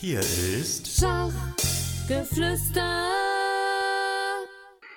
[0.00, 3.10] Hier ist Schachgeflüster.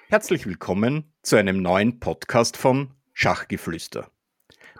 [0.08, 4.09] Herzlich willkommen zu einem neuen Podcast von Schachgeflüster.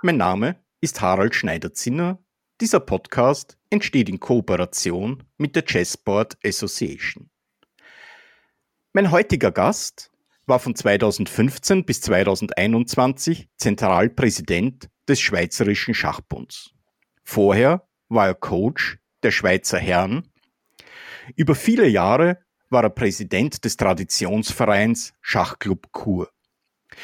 [0.01, 2.20] Mein Name ist Harald Schneider-Zinner.
[2.62, 7.29] Dieser Podcast entsteht in Kooperation mit der Chessboard Association.
[8.94, 10.10] Mein heutiger Gast
[10.46, 16.71] war von 2015 bis 2021 Zentralpräsident des Schweizerischen Schachbunds.
[17.26, 20.29] Vorher war er Coach der Schweizer Herren.
[21.35, 22.39] Über viele Jahre
[22.70, 26.29] war er Präsident des Traditionsvereins Schachclub Chur.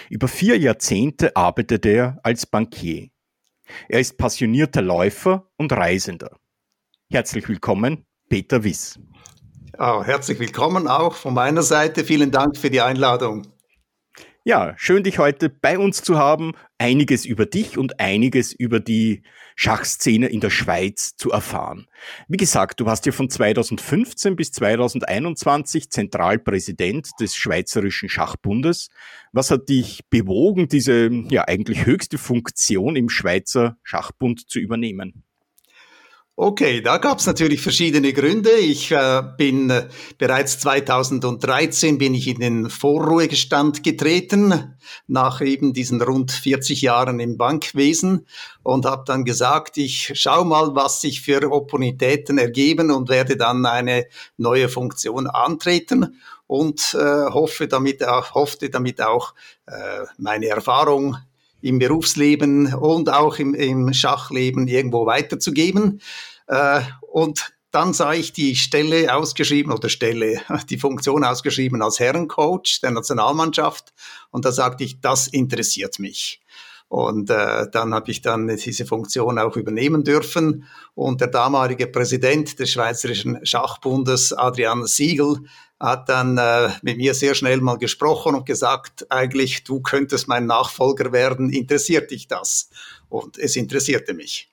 [0.10, 3.10] Über vier Jahrzehnte arbeitete er als Bankier.
[3.88, 6.38] Er ist passionierter Läufer und Reisender.
[7.12, 9.00] Herzlich willkommen, Peter Wiss.
[9.78, 12.04] Ja, herzlich willkommen auch von meiner Seite.
[12.04, 13.48] Vielen Dank für die Einladung.
[14.44, 19.24] Ja, schön dich heute bei uns zu haben, einiges über dich und einiges über die
[19.62, 21.90] Schachszene in der Schweiz zu erfahren.
[22.30, 28.88] Wie gesagt, du warst ja von 2015 bis 2021 Zentralpräsident des Schweizerischen Schachbundes.
[29.34, 35.26] Was hat dich bewogen, diese ja eigentlich höchste Funktion im Schweizer Schachbund zu übernehmen?
[36.42, 38.52] Okay, da gab es natürlich verschiedene Gründe.
[38.52, 46.02] Ich äh, bin äh, bereits 2013 bin ich in den Vorruhegestand getreten, nach eben diesen
[46.02, 48.26] rund 40 Jahren im Bankwesen
[48.64, 53.66] und habe dann gesagt, ich schau mal, was sich für Opportunitäten ergeben und werde dann
[53.66, 54.06] eine
[54.38, 59.34] neue Funktion antreten und äh, hoffe damit auch, hoffte damit auch
[59.66, 61.18] äh, meine Erfahrung
[61.62, 66.02] im Berufsleben und auch im, im Schachleben irgendwo weiterzugeben.
[66.48, 72.80] Äh, und dann sah ich die Stelle ausgeschrieben oder Stelle, die Funktion ausgeschrieben als Herrencoach
[72.82, 73.94] der Nationalmannschaft.
[74.32, 76.42] Und da sagte ich, das interessiert mich.
[76.88, 80.66] Und äh, dann habe ich dann diese Funktion auch übernehmen dürfen.
[80.96, 85.38] Und der damalige Präsident des Schweizerischen Schachbundes, Adrian Siegel,
[85.80, 90.46] hat dann äh, mit mir sehr schnell mal gesprochen und gesagt, eigentlich, du könntest mein
[90.46, 92.70] Nachfolger werden, interessiert dich das?
[93.08, 94.52] Und es interessierte mich.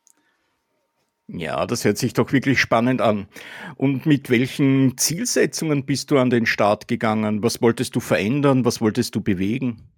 [1.28, 3.26] Ja, das hört sich doch wirklich spannend an.
[3.74, 7.42] Und mit welchen Zielsetzungen bist du an den Start gegangen?
[7.42, 8.64] Was wolltest du verändern?
[8.64, 9.88] Was wolltest du bewegen?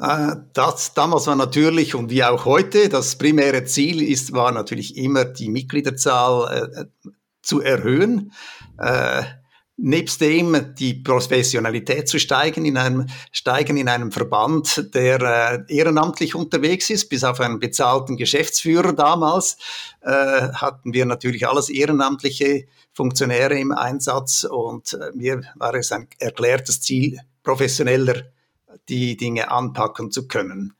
[0.00, 4.96] Äh, das damals war natürlich und wie auch heute das primäre Ziel ist war natürlich
[4.96, 7.10] immer die Mitgliederzahl äh,
[7.42, 8.32] zu erhöhen.
[8.78, 9.24] Äh,
[9.82, 16.34] nebst dem die Professionalität zu steigen in einem, steigen in einem Verband, der äh, ehrenamtlich
[16.34, 19.56] unterwegs ist, bis auf einen bezahlten Geschäftsführer damals,
[20.02, 26.08] äh, hatten wir natürlich alles ehrenamtliche Funktionäre im Einsatz und äh, mir war es ein
[26.18, 28.24] erklärtes Ziel, professioneller
[28.88, 30.74] die Dinge anpacken zu können.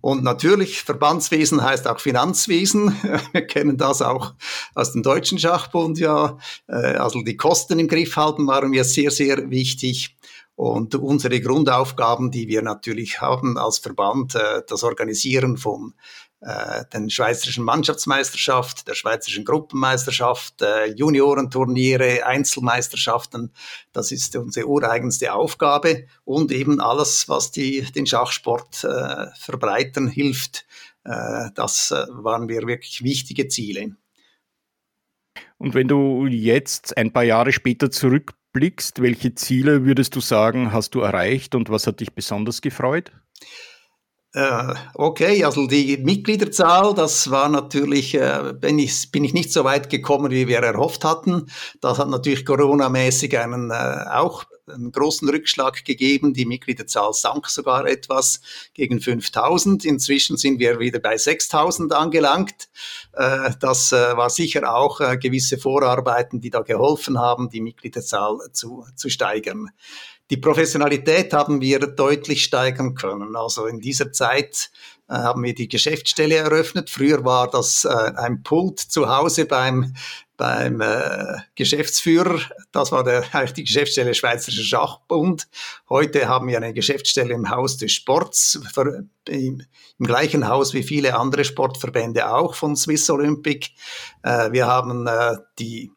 [0.00, 2.96] Und natürlich, Verbandswesen heißt auch Finanzwesen.
[3.32, 4.34] Wir kennen das auch
[4.74, 6.38] aus dem Deutschen Schachbund, ja.
[6.68, 10.16] Äh, also die Kosten im Griff halten waren mir sehr, sehr wichtig.
[10.56, 15.94] Und unsere Grundaufgaben, die wir natürlich haben als Verband, äh, das Organisieren von
[16.40, 23.52] äh, den Schweizerischen Mannschaftsmeisterschaft, der Schweizerischen Gruppenmeisterschaft, äh, Juniorenturniere, Einzelmeisterschaften.
[23.92, 30.66] Das ist unsere ureigenste Aufgabe und eben alles, was die, den Schachsport äh, verbreitern hilft.
[31.04, 33.96] Äh, das äh, waren mir wirklich wichtige Ziele.
[35.58, 40.94] Und wenn du jetzt ein paar Jahre später zurückblickst, welche Ziele würdest du sagen, hast
[40.94, 43.12] du erreicht und was hat dich besonders gefreut?
[44.32, 49.64] Äh, okay, also die Mitgliederzahl, das war natürlich, äh, bin, ich, bin ich nicht so
[49.64, 51.50] weit gekommen, wie wir erhofft hatten.
[51.80, 56.34] Das hat natürlich Corona-mäßig einen äh, auch einen großen Rückschlag gegeben.
[56.34, 58.40] Die Mitgliederzahl sank sogar etwas
[58.74, 59.84] gegen 5000.
[59.84, 62.68] Inzwischen sind wir wieder bei 6000 angelangt.
[63.12, 68.38] Äh, das äh, war sicher auch äh, gewisse Vorarbeiten, die da geholfen haben, die Mitgliederzahl
[68.52, 69.70] zu, zu steigern.
[70.30, 73.34] Die Professionalität haben wir deutlich steigern können.
[73.34, 74.70] Also in dieser Zeit
[75.08, 76.88] haben wir die Geschäftsstelle eröffnet.
[76.88, 79.92] Früher war das ein Pult zu Hause beim,
[80.40, 82.40] beim äh, Geschäftsführer.
[82.72, 85.46] Das war der, eigentlich die Geschäftsstelle Schweizerischer Schachbund.
[85.90, 89.62] Heute haben wir eine Geschäftsstelle im Haus des Sports, für, im,
[89.98, 93.68] im, gleichen Haus wie viele andere Sportverbände auch von Swiss Olympic.
[94.22, 95.92] Äh, wir haben äh, die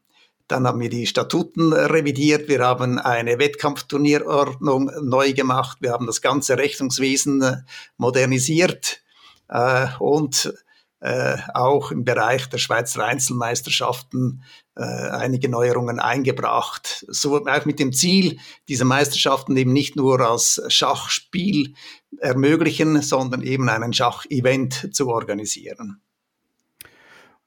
[0.50, 2.50] dann haben wir die Statuten revidiert.
[2.50, 5.78] Wir haben eine Wettkampfturnierordnung neu gemacht.
[5.80, 7.56] Wir haben das ganze Rechnungswesen äh,
[7.96, 9.02] modernisiert
[9.48, 10.54] äh, und
[11.04, 14.42] äh, auch im Bereich der Schweizer Einzelmeisterschaften
[14.76, 17.06] äh, einige Neuerungen eingebracht.
[17.10, 18.40] So auch mit dem Ziel,
[18.70, 21.74] diese Meisterschaften eben nicht nur als Schachspiel
[22.20, 26.02] ermöglichen, sondern eben einen Schachevent zu organisieren.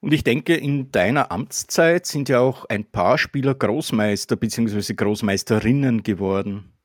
[0.00, 4.93] Und ich denke, in deiner Amtszeit sind ja auch ein paar Spieler Großmeister bzw.
[4.93, 6.75] Großmeisterinnen geworden.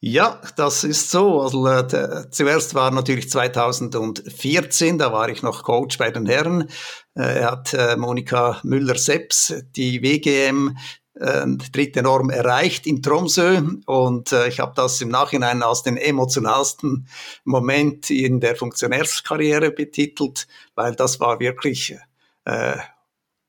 [0.00, 1.40] Ja, das ist so.
[1.40, 6.68] Also äh, zuerst war natürlich 2014, da war ich noch Coach bei den Herren.
[7.14, 10.76] Äh, hat äh, Monika Müller-Seps die WGM
[11.14, 15.96] äh, dritte Norm erreicht in Tromsø und äh, ich habe das im Nachhinein als den
[15.96, 17.08] emotionalsten
[17.44, 21.96] Moment in der Funktionärskarriere betitelt, weil das war wirklich
[22.44, 22.76] äh,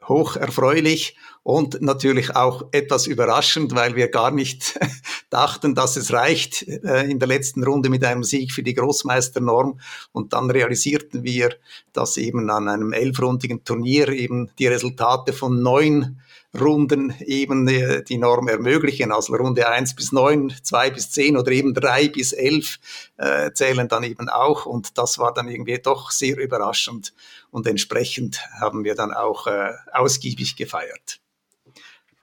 [0.07, 4.79] hoch erfreulich und natürlich auch etwas überraschend, weil wir gar nicht
[5.29, 9.79] dachten, dass es reicht äh, in der letzten Runde mit einem Sieg für die Großmeisternorm.
[10.11, 11.55] Und dann realisierten wir,
[11.93, 16.19] dass eben an einem elfrundigen Turnier eben die Resultate von neun
[16.59, 17.67] Runden eben
[18.05, 19.11] die Norm ermöglichen.
[19.11, 22.79] Also Runde eins bis neun, zwei bis zehn oder eben drei bis elf
[23.17, 24.65] äh, zählen dann eben auch.
[24.65, 27.13] Und das war dann irgendwie doch sehr überraschend.
[27.51, 31.19] Und entsprechend haben wir dann auch äh, ausgiebig gefeiert.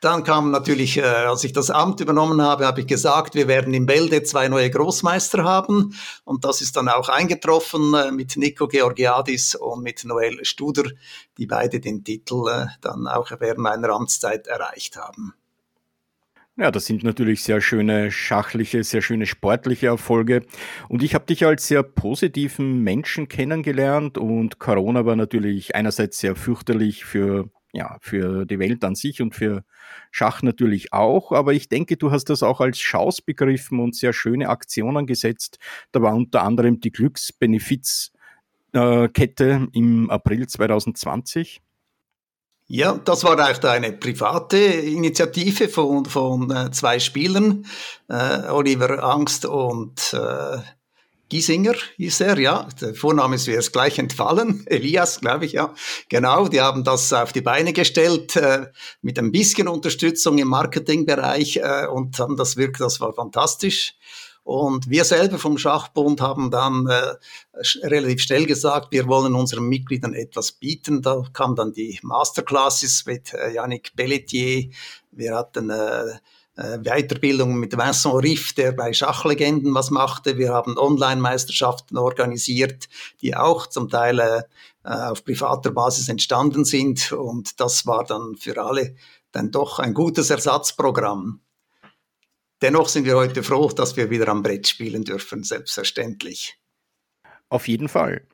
[0.04, 3.72] Dann kam natürlich, äh, als ich das Amt übernommen habe, habe ich gesagt, wir werden
[3.72, 5.94] in Bälde zwei neue Großmeister haben.
[6.24, 10.90] Und das ist dann auch eingetroffen äh, mit Nico Georgiadis und mit Noel Studer,
[11.38, 15.32] die beide den Titel äh, dann auch während meiner Amtszeit erreicht haben.
[16.58, 20.42] Ja, das sind natürlich sehr schöne schachliche, sehr schöne sportliche Erfolge.
[20.90, 26.36] Und ich habe dich als sehr positiven Menschen kennengelernt und Corona war natürlich einerseits sehr
[26.36, 29.64] fürchterlich für ja, für die Welt an sich und für
[30.10, 31.32] Schach natürlich auch.
[31.32, 35.58] Aber ich denke, du hast das auch als Chance begriffen und sehr schöne Aktionen gesetzt.
[35.92, 41.60] Da war unter anderem die Glücksbenefizkette im April 2020.
[42.66, 47.66] Ja, das war auch eine private Initiative von, von äh, zwei Spielern,
[48.08, 50.56] äh, Oliver Angst und äh,
[51.34, 52.68] Giesinger hieß er, ja.
[52.80, 54.64] Der Vorname ist mir jetzt gleich entfallen.
[54.68, 55.74] Elias, glaube ich, ja.
[56.08, 58.66] Genau, die haben das auf die Beine gestellt äh,
[59.02, 63.96] mit ein bisschen Unterstützung im Marketingbereich äh, und haben das wirklich, das war fantastisch.
[64.44, 67.16] Und wir selber vom Schachbund haben dann äh,
[67.82, 71.02] relativ schnell gesagt, wir wollen unseren Mitgliedern etwas bieten.
[71.02, 74.70] Da kam dann die Masterclasses mit äh, Yannick Pelletier.
[75.10, 76.18] Wir hatten äh,
[76.56, 80.38] Weiterbildung mit Vincent Riff, der bei Schachlegenden was machte.
[80.38, 82.88] Wir haben Online-Meisterschaften organisiert,
[83.20, 84.42] die auch zum Teil äh,
[84.84, 87.10] auf privater Basis entstanden sind.
[87.12, 88.94] Und das war dann für alle
[89.32, 91.40] dann doch ein gutes Ersatzprogramm.
[92.62, 96.56] Dennoch sind wir heute froh, dass wir wieder am Brett spielen dürfen, selbstverständlich.
[97.48, 98.26] Auf jeden Fall.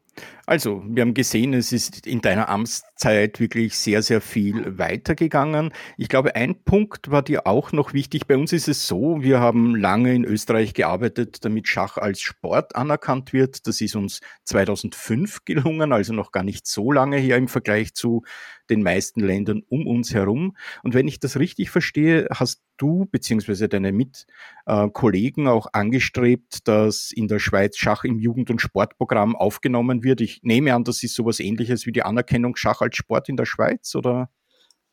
[0.51, 5.71] Also, wir haben gesehen, es ist in deiner Amtszeit wirklich sehr, sehr viel weitergegangen.
[5.97, 8.27] Ich glaube, ein Punkt war dir auch noch wichtig.
[8.27, 12.75] Bei uns ist es so, wir haben lange in Österreich gearbeitet, damit Schach als Sport
[12.75, 13.69] anerkannt wird.
[13.69, 18.25] Das ist uns 2005 gelungen, also noch gar nicht so lange her im Vergleich zu
[18.71, 20.57] den meisten Ländern um uns herum.
[20.83, 23.69] Und wenn ich das richtig verstehe, hast du bzw.
[23.69, 30.21] deine Mitkollegen auch angestrebt, dass in der Schweiz Schach im Jugend- und Sportprogramm aufgenommen wird.
[30.21, 33.47] Ich nehme an, das ist sowas ähnliches wie die Anerkennung Schach als Sport in der
[33.47, 34.31] Schweiz, oder?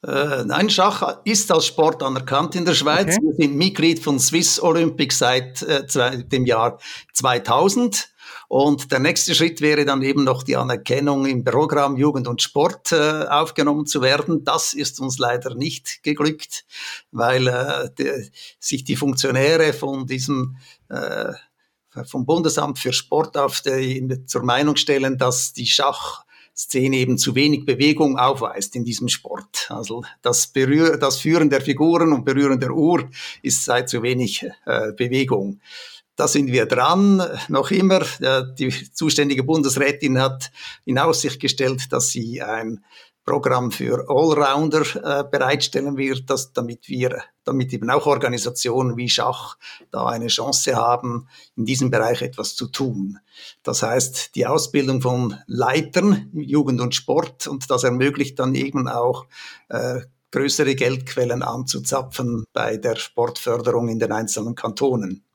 [0.05, 3.17] Äh, nein, Schach ist als Sport anerkannt in der Schweiz.
[3.17, 3.25] Okay.
[3.25, 6.79] Wir sind Mitglied von Swiss Olympic seit äh, dem Jahr
[7.13, 8.09] 2000.
[8.47, 12.91] Und der nächste Schritt wäre dann eben noch die Anerkennung im Programm Jugend und Sport
[12.91, 14.43] äh, aufgenommen zu werden.
[14.43, 16.65] Das ist uns leider nicht geglückt,
[17.11, 20.57] weil äh, die, sich die Funktionäre von diesem
[20.89, 21.33] äh,
[22.05, 26.25] vom Bundesamt für Sport auf die, zur Meinung stellen, dass die Schach
[26.57, 29.67] Szene eben zu wenig Bewegung aufweist in diesem Sport.
[29.69, 33.07] Also das, Berühr das Führen der Figuren und Berühren der Uhr
[33.43, 35.61] ist seit zu wenig äh, Bewegung.
[36.15, 38.01] Da sind wir dran, noch immer.
[38.57, 40.51] Die zuständige Bundesrätin hat
[40.83, 42.83] in Aussicht gestellt, dass sie ein
[43.27, 49.57] Programm für Allrounder äh, bereitstellen wird, dass, damit wir, damit eben auch Organisationen wie Schach
[49.91, 53.19] da eine Chance haben, in diesem Bereich etwas zu tun.
[53.63, 59.25] Das heißt, die Ausbildung von Leitern, Jugend und Sport, und das ermöglicht dann eben auch
[59.67, 59.99] äh,
[60.31, 65.25] größere Geldquellen anzuzapfen bei der Sportförderung in den einzelnen Kantonen.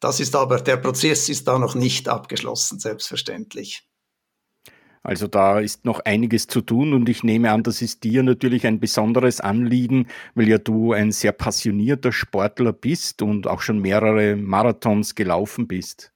[0.00, 3.89] Das ist aber, der Prozess ist da noch nicht abgeschlossen, selbstverständlich.
[5.02, 8.66] Also da ist noch einiges zu tun und ich nehme an, das ist dir natürlich
[8.66, 14.36] ein besonderes Anliegen, weil ja du ein sehr passionierter Sportler bist und auch schon mehrere
[14.36, 16.12] Marathons gelaufen bist.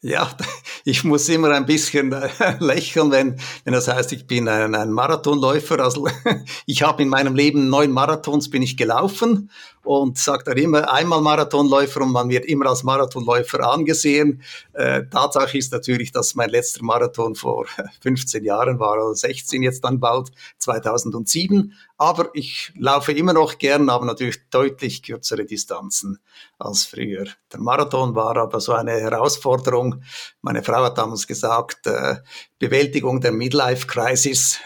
[0.00, 0.30] Ja,
[0.84, 2.28] ich muss immer ein bisschen äh,
[2.60, 5.78] lächeln, wenn, wenn das heißt, ich bin ein, ein Marathonläufer.
[5.80, 6.08] Also
[6.66, 9.50] ich habe in meinem Leben neun Marathons bin ich gelaufen
[9.88, 14.42] und sagt er immer einmal Marathonläufer und man wird immer als Marathonläufer angesehen.
[14.74, 17.64] Äh, Tatsache ist natürlich, dass mein letzter Marathon vor
[18.02, 20.28] 15 Jahren war, oder 16 jetzt dann bald,
[20.58, 21.72] 2007.
[21.96, 26.18] Aber ich laufe immer noch gern, aber natürlich deutlich kürzere Distanzen
[26.58, 27.24] als früher.
[27.50, 30.02] Der Marathon war aber so eine Herausforderung.
[30.42, 32.16] Meine Frau hat damals gesagt, äh,
[32.58, 34.60] Bewältigung der Midlife-Crisis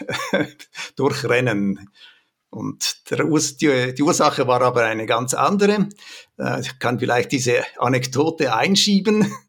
[0.97, 1.89] durch Rennen.
[2.53, 5.89] Und Urs die, die, Ursache war aber eine ganz andere.
[6.37, 9.33] Äh, ich kann vielleicht diese Anekdote einschieben.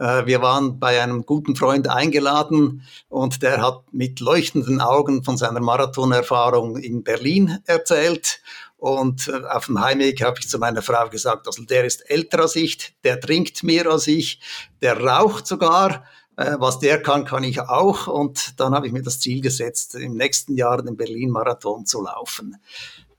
[0.00, 5.36] Äh, wir waren bei einem guten Freund eingeladen und der hat mit leuchtenden Augen von
[5.36, 8.40] seiner Marathonerfahrung in Berlin erzählt.
[8.76, 12.42] Und äh, auf dem Heimweg habe ich zu meiner Frau gesagt, also der ist älter
[12.42, 14.40] als ich, der trinkt mehr als ich,
[14.80, 16.04] der raucht sogar.
[16.38, 18.06] Äh, was der kann, kann ich auch.
[18.06, 22.56] Und dann habe ich mir das Ziel gesetzt, im nächsten Jahr den Berlin-Marathon zu laufen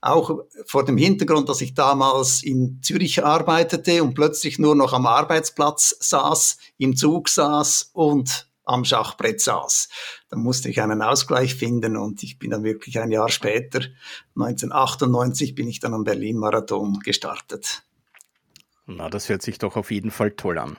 [0.01, 5.05] auch vor dem Hintergrund, dass ich damals in Zürich arbeitete und plötzlich nur noch am
[5.05, 9.89] Arbeitsplatz saß, im Zug saß und am Schachbrett saß.
[10.29, 13.81] Da musste ich einen Ausgleich finden und ich bin dann wirklich ein Jahr später,
[14.37, 17.83] 1998, bin ich dann am Berlin-Marathon gestartet.
[18.85, 20.77] Na, das hört sich doch auf jeden Fall toll an.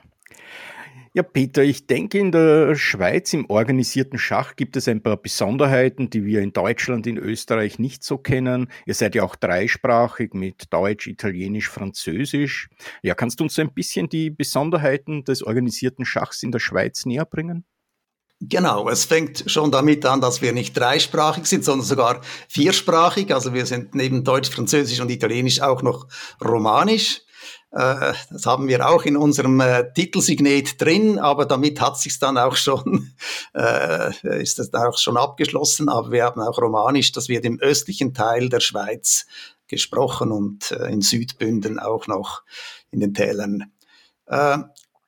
[1.13, 6.09] Ja, Peter, ich denke, in der Schweiz im organisierten Schach gibt es ein paar Besonderheiten,
[6.09, 8.71] die wir in Deutschland, in Österreich nicht so kennen.
[8.85, 12.69] Ihr seid ja auch dreisprachig mit Deutsch, Italienisch, Französisch.
[13.03, 17.25] Ja, kannst du uns ein bisschen die Besonderheiten des organisierten Schachs in der Schweiz näher
[17.25, 17.65] bringen?
[18.39, 23.33] Genau, es fängt schon damit an, dass wir nicht dreisprachig sind, sondern sogar viersprachig.
[23.33, 26.07] Also wir sind neben Deutsch, Französisch und Italienisch auch noch
[26.43, 27.21] Romanisch.
[27.71, 32.37] Äh, das haben wir auch in unserem äh, Titelsignet drin, aber damit hat sich dann
[32.37, 33.13] auch schon,
[33.55, 35.89] äh, ist das auch schon abgeschlossen.
[35.89, 39.25] Aber wir haben auch Romanisch, das wird im östlichen Teil der Schweiz
[39.67, 42.43] gesprochen und äh, in Südbünden auch noch
[42.91, 43.71] in den Tälern.
[44.27, 44.57] Äh,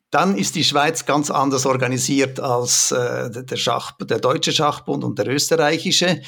[0.09, 5.17] dann ist die Schweiz ganz anders organisiert als äh, der, Schach, der deutsche Schachbund und
[5.17, 6.21] der österreichische.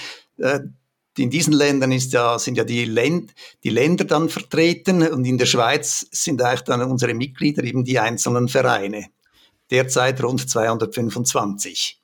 [1.18, 5.26] Äh, in diesen Ländern ist ja, sind ja die, Länd, die Länder dann vertreten und
[5.26, 9.08] in der Schweiz sind eigentlich dann unsere Mitglieder eben die einzelnen Vereine.
[9.72, 12.00] Derzeit rund 225.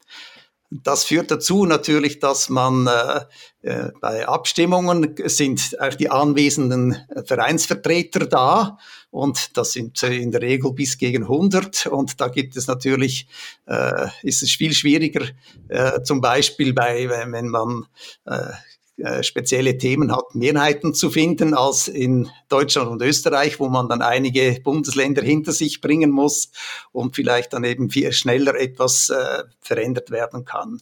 [0.74, 3.26] Das führt dazu natürlich, dass man äh,
[3.62, 8.78] äh, bei Abstimmungen sind auch die anwesenden Vereinsvertreter da
[9.10, 13.28] und das sind in der Regel bis gegen 100 und da gibt es natürlich,
[13.66, 15.26] äh, ist es viel schwieriger,
[15.68, 17.86] äh, zum Beispiel bei, wenn man
[18.26, 18.54] äh,
[19.02, 24.02] äh, spezielle Themen hat, Mehrheiten zu finden als in Deutschland und Österreich, wo man dann
[24.02, 26.52] einige Bundesländer hinter sich bringen muss
[26.92, 30.82] und vielleicht dann eben viel schneller etwas äh, verändert werden kann.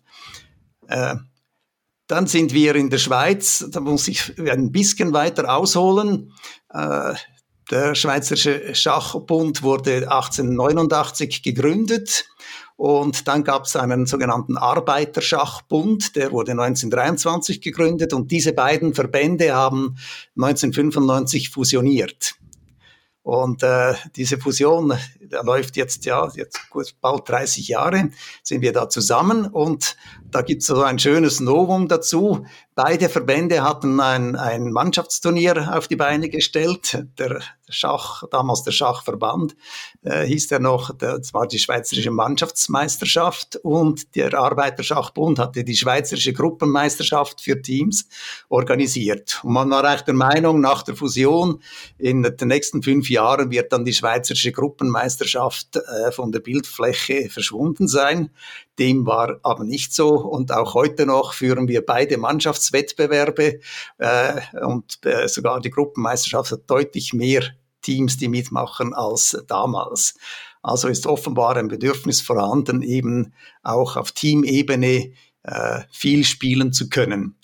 [0.87, 1.15] Äh,
[2.07, 6.33] dann sind wir in der Schweiz, da muss ich ein bisschen weiter ausholen.
[6.73, 7.13] Äh,
[7.69, 12.25] der Schweizerische Schachbund wurde 1889 gegründet
[12.79, 19.53] und dann gab es einen sogenannten Arbeiterschachbund, der wurde 1923 gegründet und diese beiden Verbände
[19.53, 19.97] haben
[20.37, 22.35] 1995 fusioniert.
[23.21, 24.93] Und äh, diese Fusion
[25.29, 26.59] da läuft jetzt ja jetzt
[27.01, 28.09] bald 30 Jahre
[28.43, 29.95] sind wir da zusammen und
[30.31, 32.45] da gibt es so ein schönes Novum dazu.
[32.75, 37.03] Beide Verbände hatten ein, ein Mannschaftsturnier auf die Beine gestellt.
[37.17, 39.55] Der Schach, damals der Schachverband,
[40.01, 46.33] äh, hieß der noch, das war die Schweizerische Mannschaftsmeisterschaft und der Arbeiterschachbund hatte die Schweizerische
[46.33, 48.07] Gruppenmeisterschaft für Teams
[48.47, 49.41] organisiert.
[49.43, 51.61] Und man war eigentlich der Meinung, nach der Fusion
[51.97, 57.87] in den nächsten fünf Jahren wird dann die Schweizerische Gruppenmeisterschaft äh, von der Bildfläche verschwunden
[57.87, 58.29] sein.
[58.77, 63.59] Dem war aber nicht so und auch heute noch führen wir beide Mannschaftswettbewerbe
[63.97, 67.43] äh, und äh, sogar die Gruppenmeisterschaft hat deutlich mehr
[67.81, 70.15] Teams, die mitmachen als damals.
[70.61, 73.33] Also ist offenbar ein Bedürfnis vorhanden, eben
[73.63, 77.35] auch auf Teamebene äh, viel spielen zu können.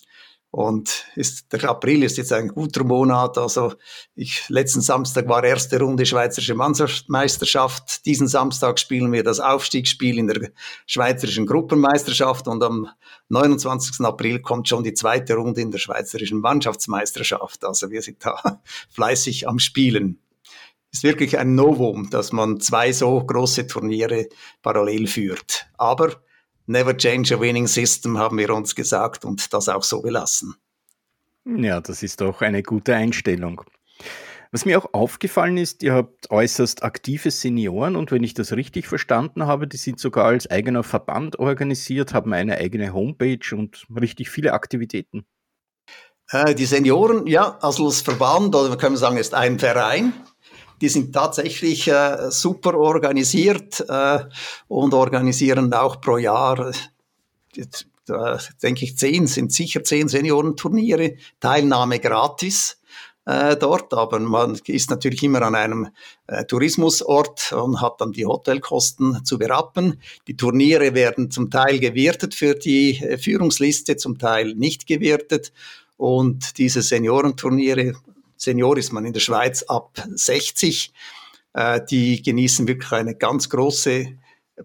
[0.56, 3.38] Und ist, der April ist jetzt ein guter Monat.
[3.38, 3.74] Also
[4.16, 8.06] ich, letzten Samstag war erste Runde Schweizerische Meisterschaft.
[8.06, 10.52] Diesen Samstag spielen wir das Aufstiegsspiel in der
[10.88, 12.88] Schweizerischen Gruppenmeisterschaft und am
[13.28, 14.00] 29.
[14.06, 17.66] April kommt schon die zweite Runde in der Schweizerischen Mannschaftsmeisterschaft.
[17.66, 20.22] Also wir sind da fleißig am Spielen.
[20.90, 24.30] Ist wirklich ein Novum, dass man zwei so große Turniere
[24.62, 25.68] parallel führt.
[25.78, 26.14] Aber
[26.68, 30.56] Never change a winning system, haben wir uns gesagt und das auch so belassen.
[31.46, 33.62] Ja, das ist doch eine gute Einstellung.
[34.52, 38.88] Was mir auch aufgefallen ist, ihr habt äußerst aktive Senioren und wenn ich das richtig
[38.88, 44.30] verstanden habe, die sind sogar als eigener Verband organisiert, haben eine eigene Homepage und richtig
[44.30, 45.26] viele Aktivitäten.
[46.32, 50.14] Äh, die Senioren, ja, also das Verband, oder wir können sagen, ist ein Verein.
[50.86, 54.20] Die sind tatsächlich äh, super organisiert äh,
[54.68, 56.74] und organisieren auch pro Jahr,
[57.58, 62.77] äh, denke ich, zehn, sind sicher zehn Seniorenturniere, Teilnahme gratis
[63.25, 65.88] äh, dort, aber man ist natürlich immer an einem
[66.27, 70.00] äh, Tourismusort und hat dann die Hotelkosten zu berappen.
[70.27, 75.51] Die Turniere werden zum Teil gewertet für die äh, Führungsliste, zum Teil nicht gewertet.
[75.98, 77.96] Und diese Seniorenturniere,
[78.38, 80.94] Senior ist man in der Schweiz ab 60,
[81.54, 84.18] äh, die genießen wirklich eine ganz große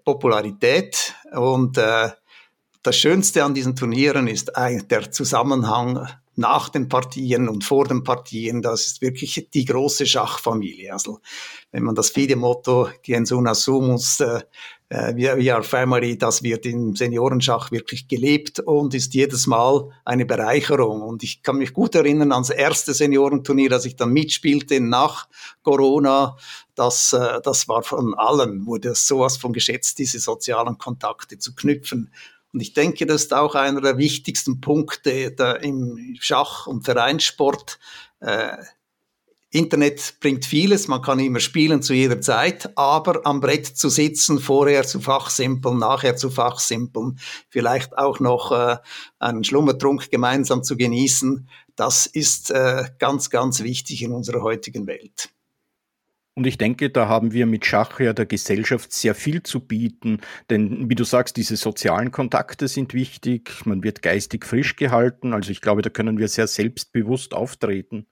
[0.04, 2.10] Popularität und äh,
[2.82, 8.62] das Schönste an diesen Turnieren ist der Zusammenhang nach den Partien und vor den Partien.
[8.62, 10.92] Das ist wirklich die große Schachfamilie.
[10.92, 11.20] Also
[11.72, 14.40] wenn man das FIDE-Motto Gens una sumus, äh,
[14.90, 20.26] äh We are Family, das wird im Seniorenschach wirklich gelebt und ist jedes Mal eine
[20.26, 21.02] Bereicherung.
[21.02, 25.28] Und ich kann mich gut erinnern ans erste Seniorenturnier, das ich dann mitspielte nach
[25.62, 26.36] Corona.
[26.74, 32.12] Das, äh, das war von allen, wurde sowas von geschätzt, diese sozialen Kontakte zu knüpfen.
[32.52, 35.10] Und ich denke, das ist auch einer der wichtigsten Punkte
[35.62, 37.78] im Schach- und Vereinssport.
[39.52, 44.38] Internet bringt vieles, man kann immer spielen zu jeder Zeit, aber am Brett zu sitzen,
[44.38, 48.76] vorher zu fachsimpeln, nachher zu fachsimpeln, vielleicht auch noch äh,
[49.18, 55.30] einen Schlummertrunk gemeinsam zu genießen, das ist äh, ganz, ganz wichtig in unserer heutigen Welt.
[56.34, 60.20] Und ich denke, da haben wir mit Schach ja der Gesellschaft sehr viel zu bieten,
[60.48, 65.50] denn wie du sagst, diese sozialen Kontakte sind wichtig, man wird geistig frisch gehalten, also
[65.50, 68.06] ich glaube, da können wir sehr selbstbewusst auftreten.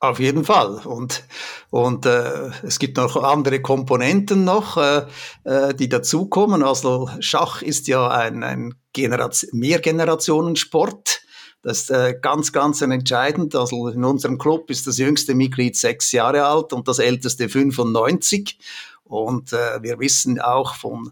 [0.00, 0.86] Auf jeden Fall.
[0.86, 1.24] Und,
[1.70, 5.06] und äh, es gibt noch andere Komponenten noch, äh,
[5.42, 6.62] äh die dazukommen.
[6.62, 11.20] Also Schach ist ja ein, ein Generation, Mehrgenerationensport.
[11.62, 13.56] Das ist äh, ganz, ganz entscheidend.
[13.56, 18.56] Also in unserem Club ist das jüngste Mitglied sechs Jahre alt und das älteste 95.
[19.02, 21.10] Und äh, wir wissen auch von,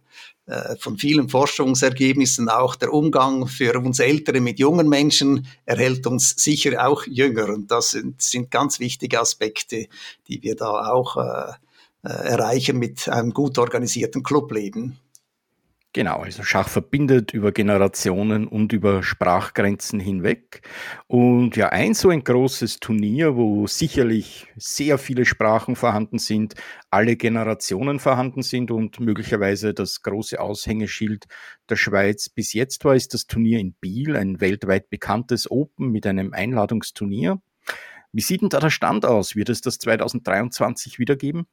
[0.79, 6.87] von vielen Forschungsergebnissen, auch der Umgang für uns Ältere mit jungen Menschen erhält uns sicher
[6.87, 7.49] auch jünger.
[7.49, 9.87] Und das sind, sind ganz wichtige Aspekte,
[10.29, 11.53] die wir da auch äh,
[12.05, 14.99] äh erreichen mit einem gut organisierten Clubleben.
[15.97, 20.61] Genau, also Schach verbindet über Generationen und über Sprachgrenzen hinweg.
[21.07, 26.53] Und ja, ein so ein großes Turnier, wo sicherlich sehr viele Sprachen vorhanden sind,
[26.91, 31.25] alle Generationen vorhanden sind und möglicherweise das große Aushängeschild
[31.71, 36.07] der Schweiz bis jetzt war, ist das Turnier in Biel, ein weltweit bekanntes Open mit
[36.07, 37.41] einem Einladungsturnier.
[38.13, 39.35] Wie sieht denn da der Stand aus?
[39.35, 41.47] Wird es das 2023 wiedergeben?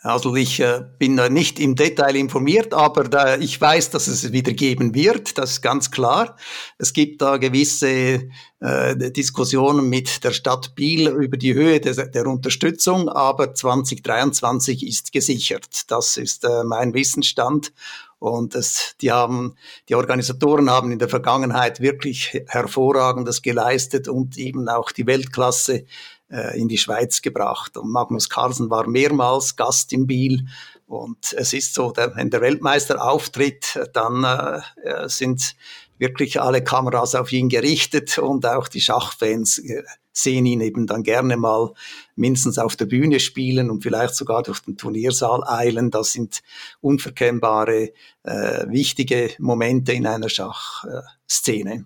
[0.00, 4.52] Also ich äh, bin nicht im Detail informiert, aber da, ich weiß, dass es wieder
[4.52, 6.36] geben wird, das ist ganz klar.
[6.78, 8.28] Es gibt da gewisse
[8.60, 15.10] äh, Diskussionen mit der Stadt Biel über die Höhe der, der Unterstützung, aber 2023 ist
[15.12, 15.90] gesichert.
[15.90, 17.72] Das ist äh, mein Wissensstand.
[18.20, 19.56] Und es, die haben,
[19.88, 25.86] die Organisatoren haben in der Vergangenheit wirklich hervorragendes geleistet und eben auch die Weltklasse
[26.30, 27.76] äh, in die Schweiz gebracht.
[27.76, 30.46] Und Magnus Carlsen war mehrmals Gast in Biel.
[30.86, 35.54] Und es ist so, der, wenn der Weltmeister auftritt, dann äh, sind
[35.98, 41.02] wirklich alle Kameras auf ihn gerichtet und auch die Schachfans äh, sehen ihn eben dann
[41.02, 41.72] gerne mal
[42.16, 45.90] mindestens auf der Bühne spielen und vielleicht sogar durch den Turniersaal eilen.
[45.90, 46.42] Das sind
[46.80, 47.92] unverkennbare,
[48.24, 51.84] äh, wichtige Momente in einer Schachszene.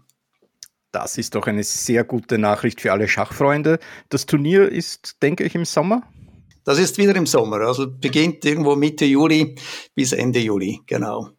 [0.92, 3.78] Das ist doch eine sehr gute Nachricht für alle Schachfreunde.
[4.10, 6.02] Das Turnier ist, denke ich, im Sommer?
[6.64, 9.56] Das ist wieder im Sommer, also beginnt irgendwo Mitte Juli
[9.94, 11.30] bis Ende Juli, genau.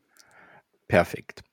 [0.87, 1.43] Perfekt.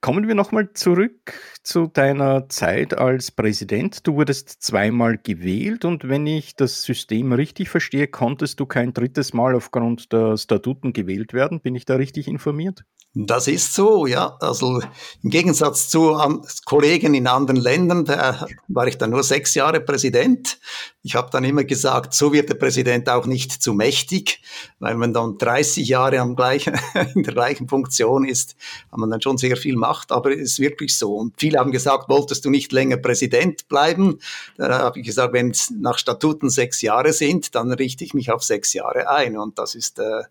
[0.00, 4.06] Kommen wir nochmal zurück zu deiner Zeit als Präsident.
[4.06, 9.32] Du wurdest zweimal gewählt und wenn ich das System richtig verstehe, konntest du kein drittes
[9.32, 11.60] Mal aufgrund der Statuten gewählt werden.
[11.60, 12.84] Bin ich da richtig informiert?
[13.14, 14.38] Das ist so, ja.
[14.40, 14.80] Also
[15.22, 16.18] im Gegensatz zu
[16.64, 20.58] Kollegen in anderen Ländern, da war ich dann nur sechs Jahre Präsident.
[21.02, 24.40] Ich habe dann immer gesagt, so wird der Präsident auch nicht zu mächtig,
[24.78, 26.74] weil man dann 30 Jahre am gleichen,
[27.14, 28.56] in der gleichen Funktion ist,
[28.90, 31.14] hat man dann schon sehr viel Macht, aber es ist wirklich so.
[31.14, 34.18] Und viele haben gesagt, wolltest du nicht länger Präsident bleiben?
[34.56, 38.32] Da habe ich gesagt, wenn es nach Statuten sechs Jahre sind, dann richte ich mich
[38.32, 39.36] auf sechs Jahre ein.
[39.36, 40.22] Und das ist äh,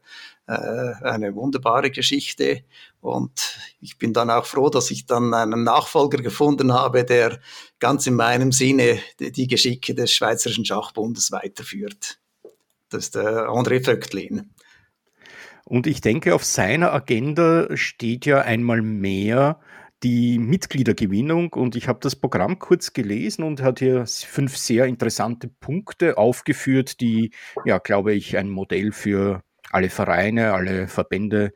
[0.47, 2.63] äh, eine wunderbare Geschichte.
[3.01, 7.39] Und ich bin dann auch froh, dass ich dann einen Nachfolger gefunden habe, der
[7.77, 12.19] ganz in meinem Sinne die Geschicke des Schweizerischen Schachbundes weiterführt.
[12.89, 14.49] Das ist der André Vöcklin.
[15.65, 19.59] Und ich denke, auf seiner Agenda steht ja einmal mehr
[20.03, 25.47] die Mitgliedergewinnung und ich habe das Programm kurz gelesen und hat hier fünf sehr interessante
[25.47, 27.31] Punkte aufgeführt, die,
[27.65, 31.53] ja, glaube ich, ein Modell für alle Vereine, alle Verbände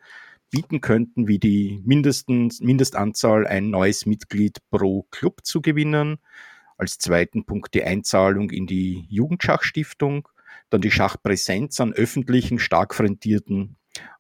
[0.52, 6.18] bieten könnten, wie die mindestens, Mindestanzahl ein neues Mitglied pro Club zu gewinnen.
[6.78, 10.28] Als zweiten Punkt die Einzahlung in die Jugendschachstiftung,
[10.70, 13.78] dann die Schachpräsenz an öffentlichen, stark frequentierten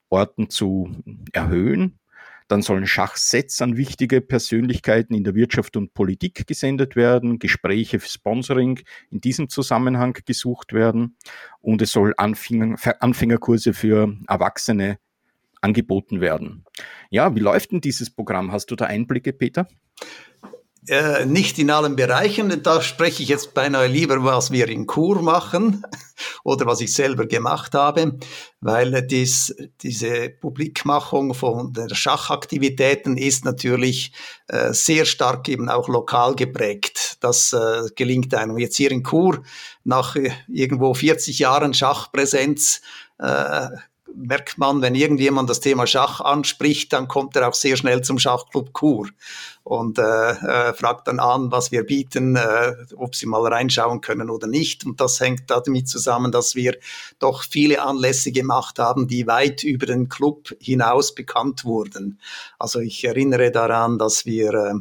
[0.10, 0.90] Orten zu
[1.32, 2.00] erhöhen.
[2.48, 8.10] Dann sollen Schachsets an wichtige Persönlichkeiten in der Wirtschaft und Politik gesendet werden, Gespräche für
[8.10, 11.18] Sponsoring in diesem Zusammenhang gesucht werden
[11.62, 15.00] und es soll Anfänger, Anfängerkurse für Erwachsene
[15.62, 16.64] angeboten werden.
[17.10, 18.52] Ja, wie läuft denn dieses Programm?
[18.52, 19.68] Hast du da Einblicke, Peter?
[20.88, 22.62] Äh, nicht in allen Bereichen.
[22.62, 25.84] Da spreche ich jetzt beinahe lieber, was wir in Kur machen
[26.43, 28.19] oder was ich selber gemacht habe,
[28.62, 34.12] weil dies, diese Publikmachung von der Schachaktivitäten ist natürlich
[34.48, 37.17] äh, sehr stark eben auch lokal geprägt.
[37.21, 39.41] Das äh, gelingt einem jetzt hier in Kur
[39.84, 42.82] nach äh, irgendwo 40 Jahren Schachpräsenz
[43.17, 43.69] äh,
[44.15, 48.19] merkt man, wenn irgendjemand das Thema Schach anspricht, dann kommt er auch sehr schnell zum
[48.19, 49.10] Schachclub Kur
[49.63, 54.30] und äh, äh, fragt dann an, was wir bieten, äh, ob sie mal reinschauen können
[54.30, 54.86] oder nicht.
[54.86, 56.78] Und das hängt damit zusammen, dass wir
[57.19, 62.19] doch viele Anlässe gemacht haben, die weit über den Club hinaus bekannt wurden.
[62.60, 64.73] Also ich erinnere daran, dass wir äh,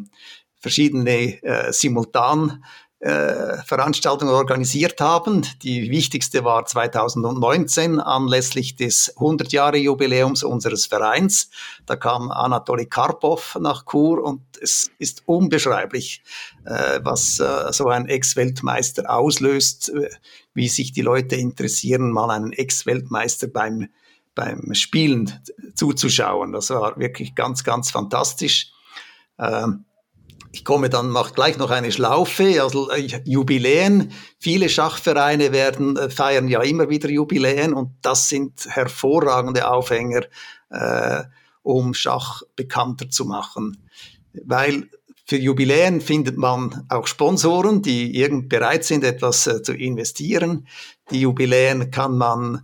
[0.65, 2.65] verschiedene äh, simultan
[3.05, 5.47] äh, Veranstaltungen organisiert haben.
[5.63, 11.51] Die wichtigste war 2019 anlässlich des 100-Jahre-Jubiläums unseres Vereins.
[11.85, 16.23] Da kam Anatoly Karpov nach Chur und es ist unbeschreiblich,
[16.65, 20.09] äh, was äh, so ein Ex-Weltmeister auslöst, äh,
[20.55, 23.89] wie sich die Leute interessieren, mal einen Ex-Weltmeister beim
[24.35, 25.31] beim Spielen
[25.75, 26.53] zuzuschauen.
[26.53, 28.73] Das war wirklich ganz, ganz fantastisch.
[29.39, 29.85] Ähm,
[30.55, 34.13] ich komme dann, mache gleich noch eine Schlaufe, also äh, Jubiläen.
[34.39, 40.23] Viele Schachvereine werden, äh, feiern ja immer wieder Jubiläen und das sind hervorragende Aufhänger,
[40.71, 41.25] äh,
[41.65, 43.89] um Schach bekannter zu machen.
[44.45, 44.89] Weil
[45.27, 50.69] für Jubiläen findet man auch Sponsoren, die irgend bereit sind, etwas äh, zu investieren.
[51.11, 52.63] Die Jubiläen kann man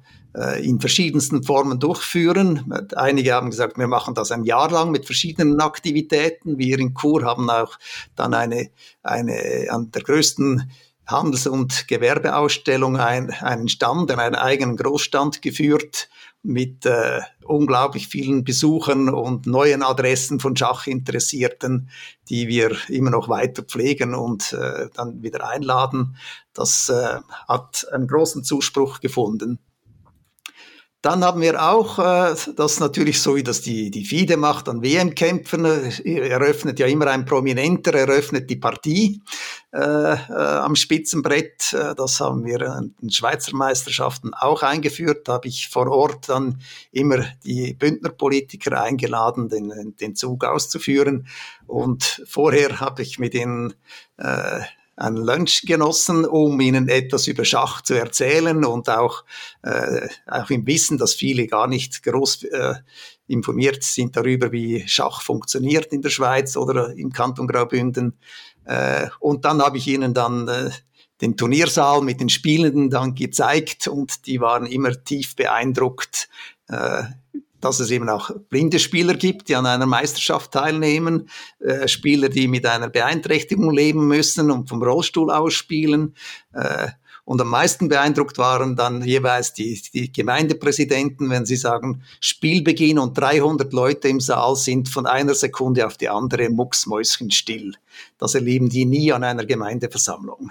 [0.62, 2.72] in verschiedensten Formen durchführen.
[2.94, 6.56] Einige haben gesagt, wir machen das ein Jahr lang mit verschiedenen Aktivitäten.
[6.56, 7.78] Wir in Chur haben auch
[8.14, 8.70] dann eine,
[9.02, 10.70] eine an der größten
[11.10, 16.08] Handels- und Gewerbeausstellung ein, einen Stand, einen eigenen Großstand geführt
[16.42, 21.90] mit äh, unglaublich vielen Besuchern und neuen Adressen von Schachinteressierten,
[22.28, 26.16] die wir immer noch weiter pflegen und äh, dann wieder einladen.
[26.54, 29.58] Das äh, hat einen großen Zuspruch gefunden.
[31.02, 34.82] Dann haben wir auch äh, das natürlich so, wie das die, die FIDE macht an
[34.82, 35.64] WM-Kämpfen,
[36.04, 39.22] eröffnet ja immer ein Prominenter, eröffnet die Partie
[39.72, 41.72] äh, äh, am Spitzenbrett.
[41.72, 45.26] Äh, das haben wir in den Schweizer Meisterschaften auch eingeführt.
[45.26, 46.60] Da habe ich vor Ort dann
[46.92, 51.28] immer die Bündnerpolitiker eingeladen, den, den Zug auszuführen.
[51.66, 54.60] Und vorher habe ich mit äh,
[55.00, 59.24] ein Lunch genossen, um ihnen etwas über Schach zu erzählen und auch,
[59.62, 62.74] äh, auch im Wissen, dass viele gar nicht groß äh,
[63.26, 68.18] informiert sind darüber, wie Schach funktioniert in der Schweiz oder im Kanton Graubünden.
[68.64, 70.70] Äh, und dann habe ich ihnen dann äh,
[71.22, 76.28] den Turniersaal mit den Spielenden dann gezeigt und die waren immer tief beeindruckt,
[76.68, 77.04] äh,
[77.60, 81.28] dass es eben auch blinde Spieler gibt, die an einer Meisterschaft teilnehmen,
[81.60, 86.14] äh, Spieler, die mit einer Beeinträchtigung leben müssen und vom Rollstuhl ausspielen.
[86.52, 86.88] Äh,
[87.24, 93.16] und am meisten beeindruckt waren dann jeweils die, die Gemeindepräsidenten, wenn sie sagen, Spielbeginn und
[93.16, 97.74] 300 Leute im Saal sind von einer Sekunde auf die andere mucksmäuschenstill.
[98.18, 100.50] Das erleben die nie an einer Gemeindeversammlung.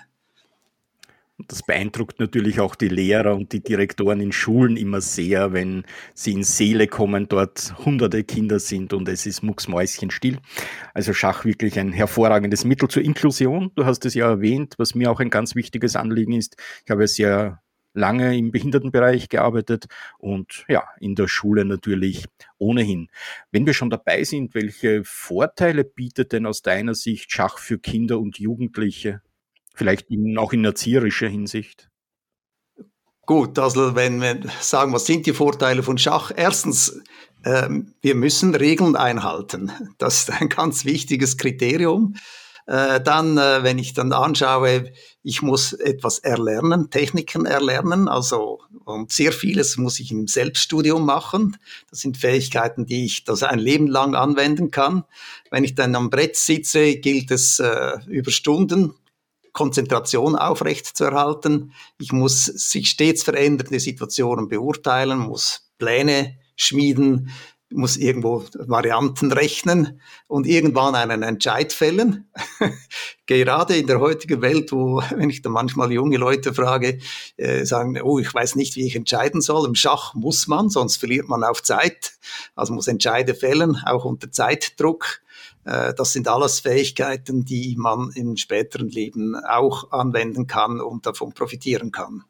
[1.50, 5.84] Das beeindruckt natürlich auch die Lehrer und die Direktoren in Schulen immer sehr, wenn
[6.14, 10.38] sie in Seele kommen, dort hunderte Kinder sind und es ist mucksmäuschenstill.
[10.94, 13.72] Also Schach wirklich ein hervorragendes Mittel zur Inklusion.
[13.74, 16.56] Du hast es ja erwähnt, was mir auch ein ganz wichtiges Anliegen ist.
[16.86, 17.64] Ich habe sehr
[17.96, 19.88] lange im Behindertenbereich gearbeitet
[20.20, 22.26] und ja, in der Schule natürlich
[22.60, 23.10] ohnehin.
[23.52, 28.20] Wenn wir schon dabei sind, welche Vorteile bietet denn aus deiner Sicht Schach für Kinder
[28.20, 29.24] und Jugendliche?
[29.80, 31.90] Vielleicht in, auch in erzieherischer Hinsicht.
[33.26, 36.34] Gut, also wenn wir sagen, was sind die Vorteile von Schach?
[36.36, 37.00] Erstens,
[37.46, 39.72] ähm, wir müssen Regeln einhalten.
[39.98, 42.16] Das ist ein ganz wichtiges Kriterium.
[42.68, 44.92] Äh, dann, äh, wenn ich dann anschaue,
[45.24, 51.56] ich muss etwas erlernen, Techniken erlernen, also und sehr vieles muss ich im Selbststudium machen.
[51.90, 55.06] Das sind Fähigkeiten, die ich das ein Leben lang anwenden kann.
[55.52, 58.94] Wenn ich dann am Brett sitze, gilt es äh, über Stunden
[59.60, 61.74] Konzentration aufrecht zu erhalten.
[61.98, 67.30] Ich muss sich stets verändernde Situationen beurteilen, muss Pläne schmieden,
[67.70, 72.32] muss irgendwo Varianten rechnen und irgendwann einen Entscheid fällen.
[73.26, 77.00] Gerade in der heutigen Welt, wo, wenn ich da manchmal junge Leute frage,
[77.36, 79.68] äh, sagen, oh, ich weiß nicht, wie ich entscheiden soll.
[79.68, 82.14] Im Schach muss man, sonst verliert man auf Zeit.
[82.56, 85.20] Also muss Entscheide fällen, auch unter Zeitdruck.
[85.66, 91.34] Äh, das sind alles Fähigkeiten, die man im späteren Leben auch anwenden kann und davon
[91.34, 92.24] profitieren kann.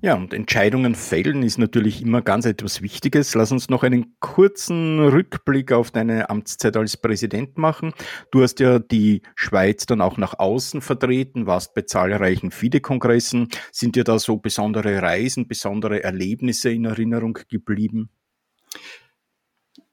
[0.00, 3.34] Ja, und Entscheidungen fällen ist natürlich immer ganz etwas Wichtiges.
[3.34, 7.92] Lass uns noch einen kurzen Rückblick auf deine Amtszeit als Präsident machen.
[8.30, 13.48] Du hast ja die Schweiz dann auch nach außen vertreten, warst bei zahlreichen FIDE-Kongressen.
[13.72, 18.08] Sind dir da so besondere Reisen, besondere Erlebnisse in Erinnerung geblieben?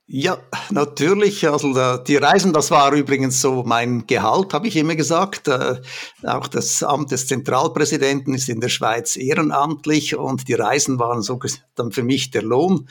[0.07, 0.37] Ja,
[0.69, 1.47] natürlich.
[1.49, 5.47] Also die Reisen, das war übrigens so mein Gehalt, habe ich immer gesagt.
[5.47, 5.81] Äh,
[6.23, 11.39] auch das Amt des Zentralpräsidenten ist in der Schweiz ehrenamtlich und die Reisen waren so
[11.73, 12.87] dann für mich der Lohn.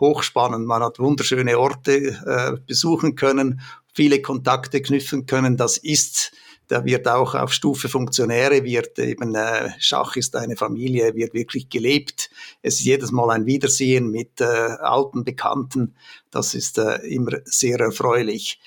[0.00, 3.60] Hochspannend, man hat wunderschöne Orte äh, besuchen können,
[3.92, 5.58] viele Kontakte knüpfen können.
[5.58, 6.32] Das ist
[6.68, 11.68] da wird auch auf Stufe Funktionäre, wird eben äh, Schach ist eine Familie, wird wirklich
[11.68, 12.30] gelebt.
[12.62, 15.94] Es ist jedes Mal ein Wiedersehen mit alten Bekannten.
[16.34, 18.60] Das ist äh, immer sehr erfreulich.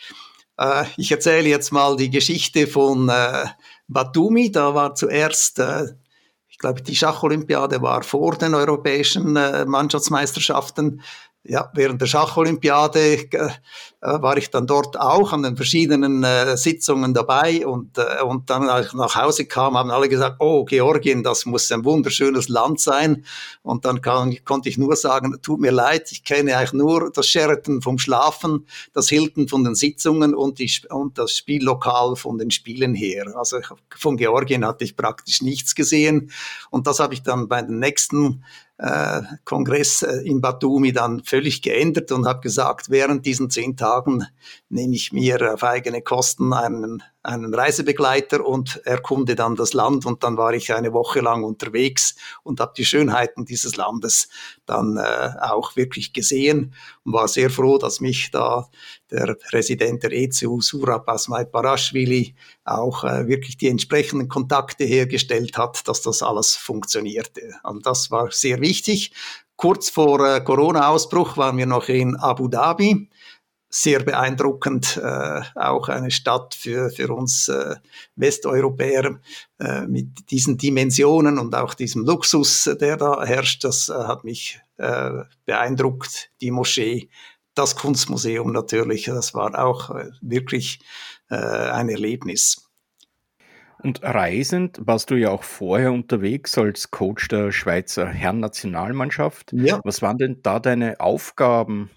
[0.58, 3.46] Äh, ich erzähle jetzt mal die Geschichte von äh,
[3.88, 4.52] Batumi.
[4.52, 5.88] Da war zuerst äh,
[6.58, 11.04] ich glaube, die Schacholympiade war vor den europäischen äh, Mannschaftsmeisterschaften
[11.48, 13.50] ja, während der Schacholympiade äh,
[14.02, 18.70] war ich dann dort auch an den verschiedenen äh, Sitzungen dabei und, äh, und dann,
[18.70, 22.82] als ich nach Hause kam, haben alle gesagt, oh, Georgien, das muss ein wunderschönes Land
[22.82, 23.24] sein.
[23.64, 27.28] Und dann kann, konnte ich nur sagen, tut mir leid, ich kenne eigentlich nur das
[27.28, 32.52] Sheraton vom Schlafen, das Hilton von den Sitzungen und, die, und das Spiellokal von den
[32.52, 33.34] Spielen her.
[33.36, 33.60] Also
[33.96, 36.32] von Georgien hatte ich praktisch nichts gesehen.
[36.70, 38.44] Und das habe ich dann bei den nächsten
[38.78, 44.26] äh, Kongress äh, in Batumi dann völlig geändert und habe gesagt, während diesen zehn Tagen
[44.70, 50.24] nehme ich mir auf eigene Kosten einen einen Reisebegleiter und erkunde dann das Land und
[50.24, 54.30] dann war ich eine Woche lang unterwegs und habe die Schönheiten dieses Landes
[54.66, 58.70] dann äh, auch wirklich gesehen und war sehr froh, dass mich da
[59.12, 65.86] der Präsident der ECU, Surab Asmai Parashvili, auch äh, wirklich die entsprechenden Kontakte hergestellt hat,
[65.88, 67.42] dass das alles funktionierte.
[67.62, 69.12] Also das war sehr wichtig.
[69.58, 73.10] Kurz vor äh, Corona-Ausbruch waren wir noch in Abu Dhabi
[73.70, 77.76] sehr beeindruckend, äh, auch eine Stadt für, für uns äh,
[78.16, 79.20] Westeuropäer
[79.60, 83.64] äh, mit diesen Dimensionen und auch diesem Luxus, der da herrscht.
[83.64, 86.32] Das äh, hat mich äh, beeindruckt.
[86.42, 87.10] Die Moschee,
[87.56, 90.80] das Kunstmuseum natürlich, das war auch äh, wirklich
[91.30, 92.64] äh, ein Erlebnis.
[93.84, 99.54] Und reisend warst du ja auch vorher unterwegs als Coach der Schweizer Herrennationalmannschaft.
[99.54, 99.80] Ja.
[99.84, 101.92] Was waren denn da deine Aufgaben?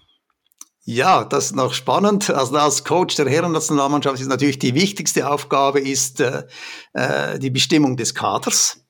[0.83, 2.31] Ja, das ist noch spannend.
[2.31, 6.43] Also als Coach der Herrennationalmannschaft ist natürlich die wichtigste Aufgabe ist äh,
[6.93, 8.83] äh, die Bestimmung des Kaders.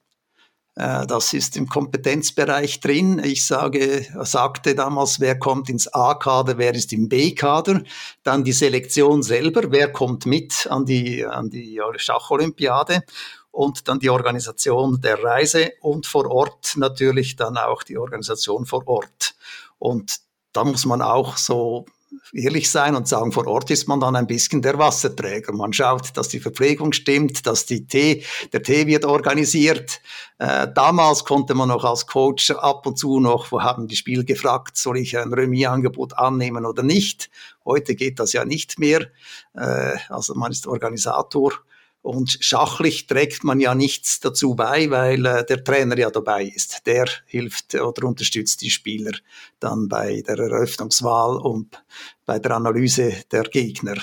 [0.75, 3.19] Äh, das ist im Kompetenzbereich drin.
[3.21, 7.83] Ich sage, sagte damals, wer kommt ins A-Kader, wer ist im B-Kader.
[8.23, 13.03] Dann die Selektion selber, wer kommt mit an die, an die Schacholympiade
[13.51, 18.87] und dann die Organisation der Reise und vor Ort natürlich dann auch die Organisation vor
[18.87, 19.35] Ort.
[19.77, 20.21] Und
[20.53, 21.85] da muss man auch so
[22.33, 25.53] ehrlich sein und sagen, vor Ort ist man dann ein bisschen der Wasserträger.
[25.53, 30.01] Man schaut, dass die Verpflegung stimmt, dass die Tee, der Tee wird organisiert.
[30.37, 34.23] Äh, damals konnte man noch als Coach ab und zu noch, wo haben die Spiel
[34.25, 37.29] gefragt, soll ich ein Remis-Angebot annehmen oder nicht.
[37.65, 39.07] Heute geht das ja nicht mehr.
[39.55, 41.53] Äh, also man ist Organisator
[42.01, 46.85] und schachlich trägt man ja nichts dazu bei, weil äh, der Trainer ja dabei ist.
[46.87, 49.11] Der hilft oder unterstützt die Spieler
[49.59, 51.83] dann bei der Eröffnungswahl und
[52.25, 53.95] bei der Analyse der Gegner.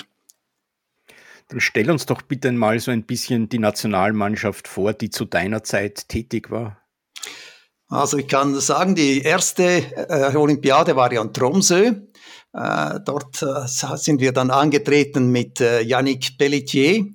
[1.49, 5.63] Dann stell uns doch bitte mal so ein bisschen die Nationalmannschaft vor, die zu deiner
[5.63, 6.77] Zeit tätig war.
[7.89, 11.93] Also ich kann sagen, die erste äh, Olympiade war ja in Tromsø.
[12.53, 17.05] Äh, dort äh, sind wir dann angetreten mit äh, Yannick Pelletier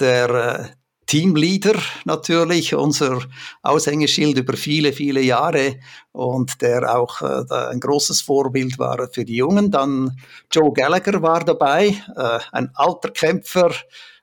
[0.00, 3.20] der, äh, Teamleader natürlich, unser
[3.62, 5.76] Aushängeschild über viele, viele Jahre
[6.10, 9.70] und der auch äh, ein großes Vorbild war für die Jungen.
[9.70, 10.18] Dann
[10.50, 13.70] Joe Gallagher war dabei, äh, ein alter Kämpfer,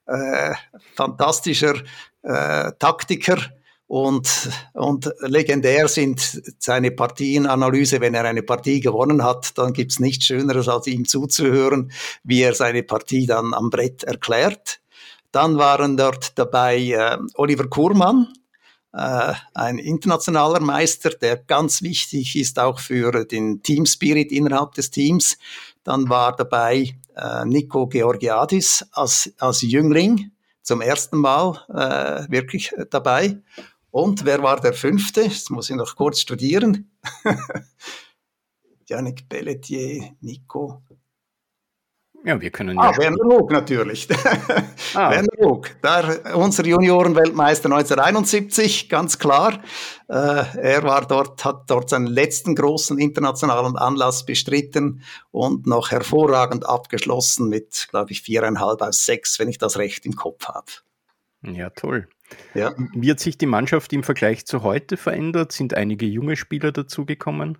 [0.07, 0.53] äh,
[0.93, 1.75] fantastischer
[2.21, 3.37] äh, Taktiker
[3.87, 8.01] und, und legendär sind seine Partienanalyse.
[8.01, 11.91] Wenn er eine Partie gewonnen hat, dann gibt's nichts Schöneres, als ihm zuzuhören,
[12.25, 14.81] wie er seine Partie dann am Brett erklärt.
[15.33, 18.31] Dann waren dort dabei äh, Oliver Kurmann,
[18.93, 24.91] äh, ein internationaler Meister, der ganz wichtig ist auch für den Team Spirit innerhalb des
[24.91, 25.39] Teams.
[25.83, 30.29] Dann war dabei äh, Nico Georgiadis als, als Jüngling
[30.61, 33.41] zum ersten Mal äh, wirklich dabei.
[33.89, 35.23] Und wer war der fünfte?
[35.23, 36.91] Das muss ich noch kurz studieren.
[38.87, 40.83] Yannick Pelletier, Nico.
[42.25, 42.89] Ja, wir können ah, ja.
[42.95, 44.07] Ah, Werner Lug natürlich.
[44.93, 45.11] ah.
[45.11, 49.59] Werner Lug, der, unser Juniorenweltmeister 1971, ganz klar.
[50.07, 56.65] Äh, er war dort, hat dort seinen letzten großen internationalen Anlass bestritten und noch hervorragend
[56.65, 60.71] abgeschlossen mit, glaube ich, viereinhalb aus sechs, wenn ich das recht im Kopf habe.
[61.41, 62.07] Ja, toll.
[62.53, 62.73] Ja.
[62.93, 65.51] Wie hat sich die Mannschaft im Vergleich zu heute verändert?
[65.51, 67.57] Sind einige junge Spieler dazugekommen?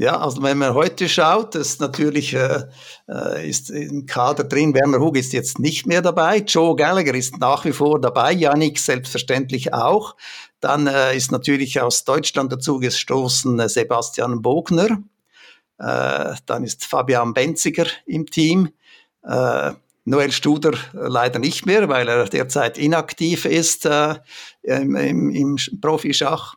[0.00, 2.66] Ja, also wenn man heute schaut, ist natürlich äh,
[3.08, 7.38] äh, ist im Kader drin, Werner Hug ist jetzt nicht mehr dabei, Joe Gallagher ist
[7.38, 10.14] nach wie vor dabei, Yannick selbstverständlich auch.
[10.60, 15.02] Dann äh, ist natürlich aus Deutschland dazu gestoßen äh, Sebastian Bogner.
[15.80, 18.68] Äh, dann ist Fabian Benziger im Team.
[19.24, 19.72] Äh,
[20.04, 23.84] Noel Studer leider nicht mehr, weil er derzeit inaktiv ist
[24.62, 26.54] im, im, im Profischach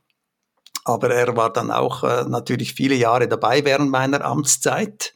[0.84, 5.14] aber er war dann auch äh, natürlich viele Jahre dabei während meiner Amtszeit.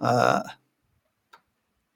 [0.00, 0.40] Äh,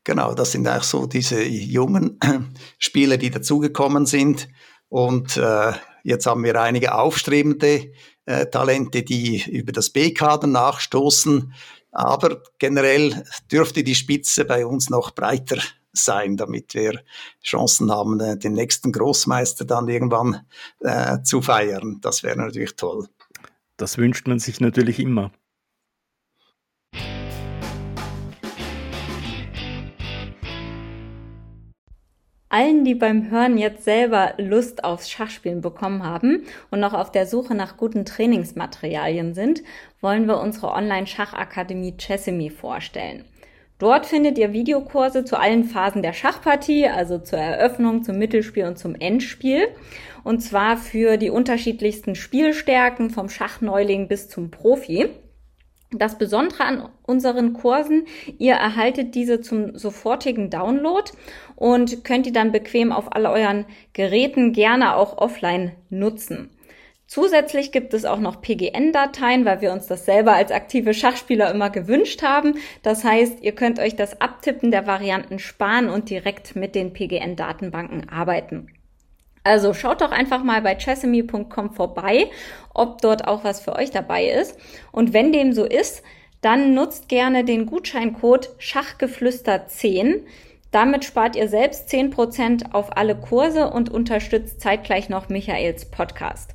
[0.05, 2.19] genau, das sind eigentlich so diese jungen
[2.79, 4.49] Spieler, die dazugekommen sind.
[4.89, 7.93] Und äh, jetzt haben wir einige aufstrebende
[8.27, 11.55] äh, Talente, die über das B-Kader nachstoßen.
[11.93, 15.59] Aber generell dürfte die Spitze bei uns noch breiter
[15.93, 17.03] sein, damit wir
[17.43, 20.47] Chancen haben, äh, den nächsten Großmeister dann irgendwann
[20.81, 21.99] äh, zu feiern.
[22.01, 23.09] Das wäre natürlich toll.
[23.77, 25.33] Das wünscht man sich natürlich immer.
[32.53, 37.27] Allen, die beim Hören jetzt selber Lust aufs Schachspielen bekommen haben und noch auf der
[37.27, 39.63] Suche nach guten Trainingsmaterialien sind,
[40.01, 43.25] wollen wir unsere Online-Schachakademie Chessemy vorstellen.
[43.81, 48.79] Dort findet ihr Videokurse zu allen Phasen der Schachpartie, also zur Eröffnung, zum Mittelspiel und
[48.79, 49.69] zum Endspiel.
[50.23, 55.09] Und zwar für die unterschiedlichsten Spielstärken vom Schachneuling bis zum Profi.
[55.93, 58.05] Das Besondere an unseren Kursen,
[58.39, 61.11] ihr erhaltet diese zum sofortigen Download
[61.57, 63.65] und könnt die dann bequem auf all euren
[63.95, 66.51] Geräten gerne auch offline nutzen.
[67.11, 71.69] Zusätzlich gibt es auch noch PGN-Dateien, weil wir uns das selber als aktive Schachspieler immer
[71.69, 72.55] gewünscht haben.
[72.85, 78.09] Das heißt, ihr könnt euch das Abtippen der Varianten sparen und direkt mit den PGN-Datenbanken
[78.11, 78.69] arbeiten.
[79.43, 82.31] Also schaut doch einfach mal bei chessemy.com vorbei,
[82.75, 84.57] ob dort auch was für euch dabei ist.
[84.93, 86.05] Und wenn dem so ist,
[86.43, 90.21] dann nutzt gerne den Gutscheincode Schachgeflüster10.
[90.71, 96.55] Damit spart ihr selbst 10% auf alle Kurse und unterstützt zeitgleich noch Michaels Podcast.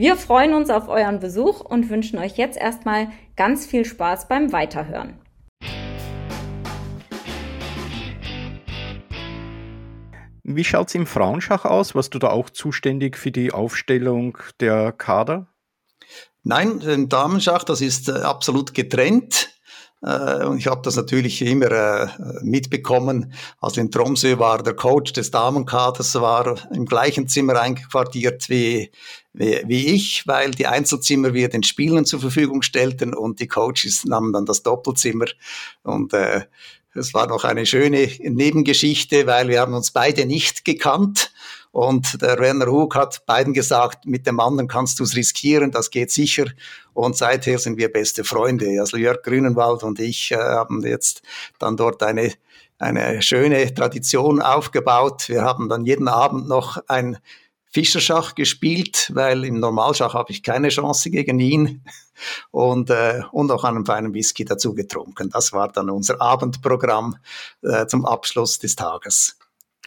[0.00, 4.52] Wir freuen uns auf euren Besuch und wünschen euch jetzt erstmal ganz viel Spaß beim
[4.52, 5.18] Weiterhören.
[10.44, 11.96] Wie schaut es im Frauenschach aus?
[11.96, 15.48] Warst du da auch zuständig für die Aufstellung der Kader?
[16.44, 19.48] Nein, im Damenschach, das ist äh, absolut getrennt.
[20.02, 22.08] Äh, und ich habe das natürlich immer äh,
[22.42, 23.32] mitbekommen.
[23.60, 28.92] Also in Tromsø war der Coach des Damenkaders war im gleichen Zimmer eingequartiert wie,
[29.32, 34.32] wie, ich, weil die Einzelzimmer wir den Spielern zur Verfügung stellten und die Coaches nahmen
[34.32, 35.26] dann das Doppelzimmer.
[35.82, 36.42] Und äh,
[36.94, 41.30] es war noch eine schöne Nebengeschichte, weil wir haben uns beide nicht gekannt.
[41.70, 45.90] Und der Werner Hug hat beiden gesagt, mit dem anderen kannst du es riskieren, das
[45.90, 46.46] geht sicher.
[46.94, 48.80] Und seither sind wir beste Freunde.
[48.80, 51.22] Also Jörg Grünenwald und ich äh, haben jetzt
[51.58, 52.32] dann dort eine,
[52.78, 55.28] eine schöne Tradition aufgebaut.
[55.28, 57.18] Wir haben dann jeden Abend noch ein
[57.70, 61.84] Fischerschach gespielt, weil im Normalschach habe ich keine Chance gegen ihn
[62.50, 65.30] und, äh, und auch einen feinen Whisky dazu getrunken.
[65.30, 67.16] Das war dann unser Abendprogramm
[67.62, 69.36] äh, zum Abschluss des Tages.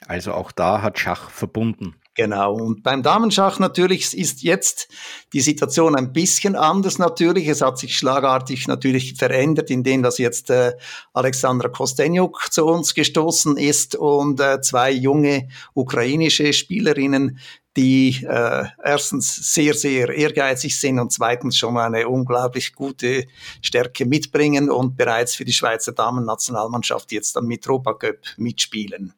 [0.07, 1.95] Also auch da hat Schach verbunden.
[2.15, 2.55] Genau.
[2.55, 4.89] Und beim Damenschach natürlich ist jetzt
[5.31, 7.47] die Situation ein bisschen anders natürlich.
[7.47, 10.73] Es hat sich schlagartig natürlich verändert, indem dass jetzt äh,
[11.13, 17.39] Alexandra Kostenjuk zu uns gestoßen ist und äh, zwei junge ukrainische Spielerinnen,
[17.77, 23.27] die äh, erstens sehr, sehr ehrgeizig sind und zweitens schon eine unglaublich gute
[23.61, 29.13] Stärke mitbringen und bereits für die Schweizer Damen-Nationalmannschaft jetzt am Mitropa Cup mitspielen.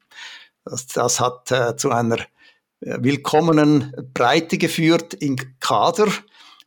[0.65, 2.17] Das, das hat äh, zu einer
[2.79, 6.07] willkommenen Breite geführt im Kader.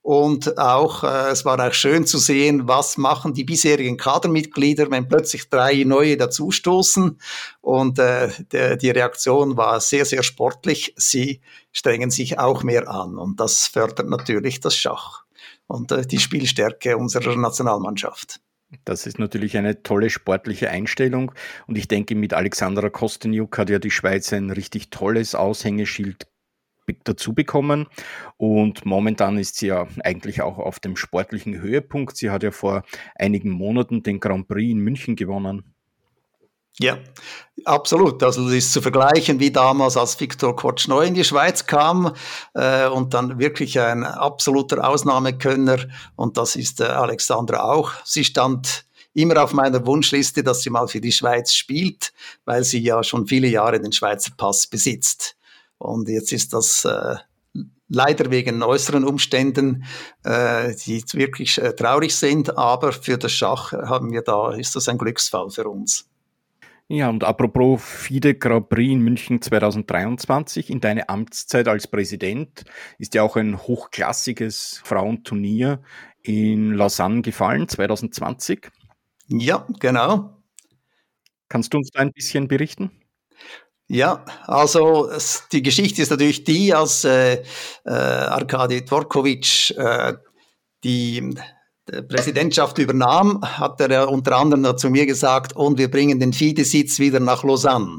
[0.06, 5.08] Und auch, äh, es war auch schön zu sehen, was machen die bisherigen Kadermitglieder, wenn
[5.08, 7.18] plötzlich drei neue dazustoßen.
[7.60, 10.94] Und äh, der, die Reaktion war sehr, sehr sportlich.
[10.96, 11.40] Sie
[11.72, 13.18] strengen sich auch mehr an.
[13.18, 15.24] Und das fördert natürlich das Schach
[15.66, 18.38] und äh, die Spielstärke unserer Nationalmannschaft.
[18.84, 21.32] Das ist natürlich eine tolle sportliche Einstellung.
[21.66, 26.28] Und ich denke, mit Alexandra Kostenjuk hat ja die Schweiz ein richtig tolles Aushängeschild
[27.04, 27.86] dazu bekommen.
[28.36, 32.16] Und momentan ist sie ja eigentlich auch auf dem sportlichen Höhepunkt.
[32.16, 32.82] Sie hat ja vor
[33.14, 35.76] einigen Monaten den Grand Prix in München gewonnen.
[36.78, 36.98] Ja,
[37.64, 38.22] absolut.
[38.22, 42.12] Also das ist zu vergleichen wie damals, als Viktor Korchnoi in die Schweiz kam
[42.52, 45.78] äh, und dann wirklich ein absoluter Ausnahmekönner.
[46.16, 47.92] Und das ist äh, Alexandra auch.
[48.04, 48.84] Sie stand
[49.14, 52.12] immer auf meiner Wunschliste, dass sie mal für die Schweiz spielt,
[52.44, 55.36] weil sie ja schon viele Jahre den Schweizer Pass besitzt.
[55.78, 57.16] Und jetzt ist das äh,
[57.88, 59.84] leider wegen äußeren Umständen,
[60.24, 64.88] äh, die wirklich äh, traurig sind, aber für das Schach haben wir da, ist das
[64.88, 66.08] ein Glücksfall für uns.
[66.88, 72.64] Ja, und apropos FIDE Grand Prix in München 2023, in deine Amtszeit als Präsident
[72.98, 75.82] ist ja auch ein hochklassiges Frauenturnier
[76.22, 78.70] in Lausanne gefallen, 2020.
[79.26, 80.36] Ja, genau.
[81.48, 82.92] Kannst du uns da ein bisschen berichten?
[83.88, 85.10] Ja, also
[85.52, 87.42] die Geschichte ist natürlich die, als äh,
[87.84, 90.14] äh, Arkadi Dvorkovic äh,
[90.82, 91.34] die
[92.08, 97.20] Präsidentschaft übernahm, hat er unter anderem zu mir gesagt, und wir bringen den FIDE-Sitz wieder
[97.20, 97.98] nach Lausanne.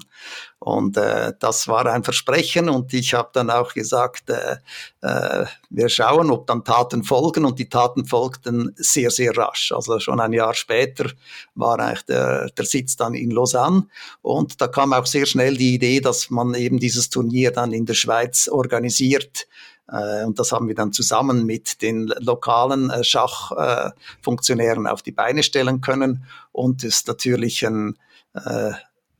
[0.59, 4.57] Und äh, das war ein Versprechen und ich habe dann auch gesagt, äh,
[5.01, 9.71] äh, wir schauen, ob dann Taten folgen und die Taten folgten sehr, sehr rasch.
[9.71, 11.11] Also schon ein Jahr später
[11.53, 13.85] war eigentlich der, der Sitz dann in Lausanne
[14.21, 17.85] und da kam auch sehr schnell die Idee, dass man eben dieses Turnier dann in
[17.85, 19.47] der Schweiz organisiert äh,
[19.87, 25.81] und das haben wir dann zusammen mit den lokalen äh, Schachfunktionären auf die Beine stellen
[25.81, 26.25] können.
[26.51, 27.97] Und es ist natürlich ein,
[28.33, 28.73] äh,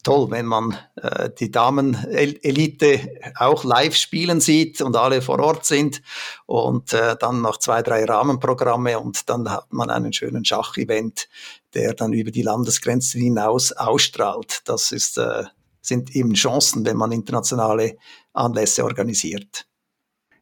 [0.08, 6.02] toll, wenn man äh, die Damen-Elite auch live spielen sieht und alle vor Ort sind
[6.46, 11.28] und äh, dann noch zwei, drei Rahmenprogramme und dann hat man einen schönen Schachevent,
[11.74, 14.62] der dann über die Landesgrenzen hinaus ausstrahlt.
[14.64, 15.44] Das ist, äh,
[15.82, 17.98] sind eben Chancen, wenn man internationale
[18.32, 19.66] Anlässe organisiert.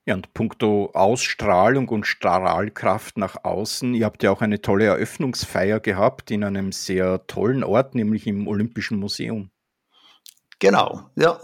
[0.08, 5.80] Ja, und puncto Ausstrahlung und Strahlkraft nach außen, ihr habt ja auch eine tolle Eröffnungsfeier
[5.80, 9.49] gehabt in einem sehr tollen Ort, nämlich im Olympischen Museum.
[10.60, 11.39] Genau, ja.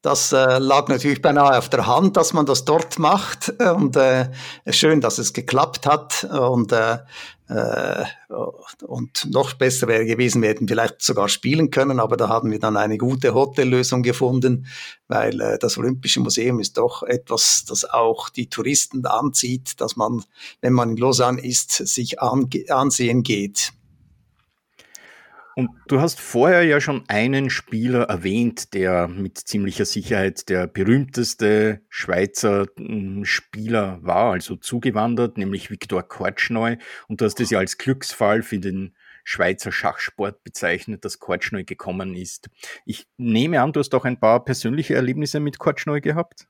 [0.00, 3.48] Das äh, lag natürlich beinahe auf der Hand, dass man das dort macht.
[3.58, 4.28] Und äh,
[4.68, 6.24] schön, dass es geklappt hat.
[6.24, 6.98] Und, äh,
[7.48, 8.04] äh,
[8.86, 12.58] und noch besser wäre gewesen, wir hätten vielleicht sogar spielen können, aber da haben wir
[12.58, 14.66] dann eine gute Hotellösung gefunden,
[15.08, 20.24] weil äh, das Olympische Museum ist doch etwas, das auch die Touristen anzieht, dass man,
[20.62, 23.72] wenn man in Lausanne ist, sich ansehen geht.
[25.56, 31.80] Und du hast vorher ja schon einen Spieler erwähnt, der mit ziemlicher Sicherheit der berühmteste
[31.88, 36.76] Schweizer hm, Spieler war, also zugewandert, nämlich Viktor Kortschneu.
[37.08, 38.94] Und du hast es ja als Glücksfall für den
[39.24, 42.50] Schweizer Schachsport bezeichnet, dass Kortschneu gekommen ist.
[42.84, 46.46] Ich nehme an, du hast auch ein paar persönliche Erlebnisse mit Kortschneu gehabt?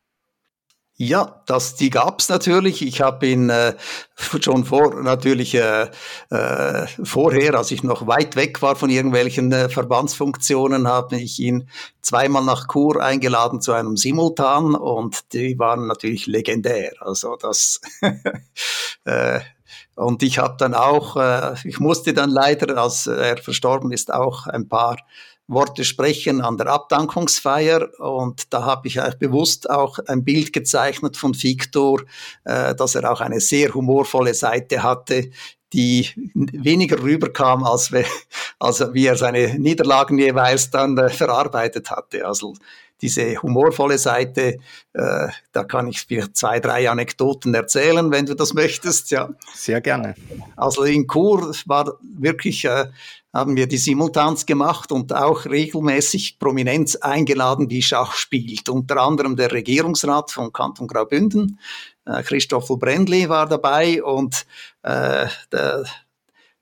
[0.96, 2.80] Ja, das, die gab's natürlich.
[2.80, 3.74] Ich habe ihn äh,
[4.16, 5.88] schon vor, natürlich äh,
[6.30, 11.68] äh, vorher, als ich noch weit weg war von irgendwelchen äh, Verbandsfunktionen, habe ich ihn
[12.00, 16.92] zweimal nach Chur eingeladen zu einem Simultan und die waren natürlich legendär.
[17.00, 17.80] Also das
[19.04, 19.40] äh,
[19.96, 24.46] und ich habe dann auch, äh, ich musste dann leider, als er verstorben ist, auch
[24.46, 24.98] ein paar
[25.46, 31.16] Worte sprechen an der Abdankungsfeier und da habe ich eigentlich bewusst auch ein Bild gezeichnet
[31.16, 32.02] von Victor,
[32.44, 35.30] äh, dass er auch eine sehr humorvolle Seite hatte,
[35.74, 38.04] die weniger rüberkam, als, we,
[38.58, 42.26] als wie er seine Niederlagen jeweils dann äh, verarbeitet hatte.
[42.26, 42.54] Also
[43.02, 44.58] diese humorvolle Seite,
[44.92, 49.10] äh, da kann ich dir zwei, drei Anekdoten erzählen, wenn du das möchtest.
[49.10, 49.28] Ja.
[49.52, 50.14] Sehr gerne.
[50.56, 52.86] Also in Chur war wirklich äh,
[53.34, 58.68] haben wir die Simultans gemacht und auch regelmäßig Prominenz eingeladen, die Schach spielt.
[58.68, 61.58] Unter anderem der Regierungsrat von Kanton Graubünden,
[62.06, 64.46] äh, Christoffel Brendli war dabei und
[64.82, 65.84] äh, der,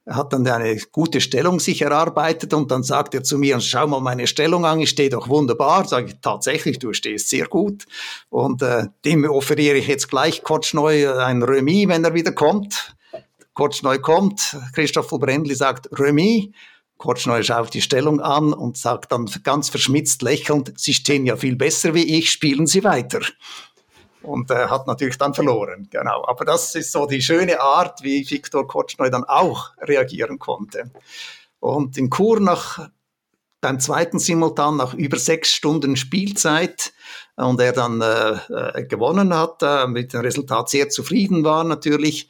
[0.04, 3.86] er hat dann eine gute Stellung sich erarbeitet und dann sagt er zu mir, schau
[3.86, 5.86] mal meine Stellung an, ich stehe doch wunderbar.
[5.86, 7.84] Sage ich, tatsächlich, du stehst sehr gut.
[8.28, 12.96] Und äh, dem offeriere ich jetzt gleich Kotschneu ein Remis, wenn er wieder kommt.
[13.55, 16.48] Kotschneu kommt, Christoph Brendli sagt Remis.
[16.98, 21.57] Kotschneu schaut die Stellung an und sagt dann ganz verschmitzt lächelnd, Sie stehen ja viel
[21.57, 23.20] besser wie ich, spielen Sie weiter
[24.22, 25.88] und äh, hat natürlich dann verloren.
[25.90, 26.24] Genau.
[26.26, 30.90] Aber das ist so die schöne Art, wie Viktor Kotschneu dann auch reagieren konnte.
[31.61, 32.88] Und in Chur nach
[33.61, 36.92] beim zweiten Simultan nach über sechs Stunden Spielzeit
[37.36, 42.28] und er dann äh, äh gewonnen hat, äh, mit dem Resultat sehr zufrieden war natürlich,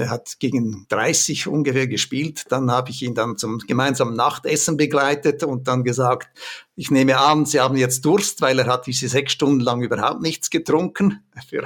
[0.00, 2.44] hat gegen 30 ungefähr gespielt.
[2.48, 6.28] Dann habe ich ihn dann zum gemeinsamen Nachtessen begleitet und dann gesagt,
[6.74, 10.22] ich nehme an, Sie haben jetzt Durst, weil er hat diese sechs Stunden lang überhaupt
[10.22, 11.22] nichts getrunken.
[11.48, 11.64] Für,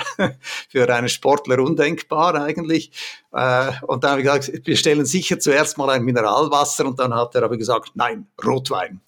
[0.69, 2.93] für einen Sportler undenkbar eigentlich.
[3.33, 7.13] Äh, und dann habe ich gesagt, wir stellen sicher zuerst mal ein Mineralwasser und dann
[7.13, 9.01] hat er aber gesagt, nein, Rotwein.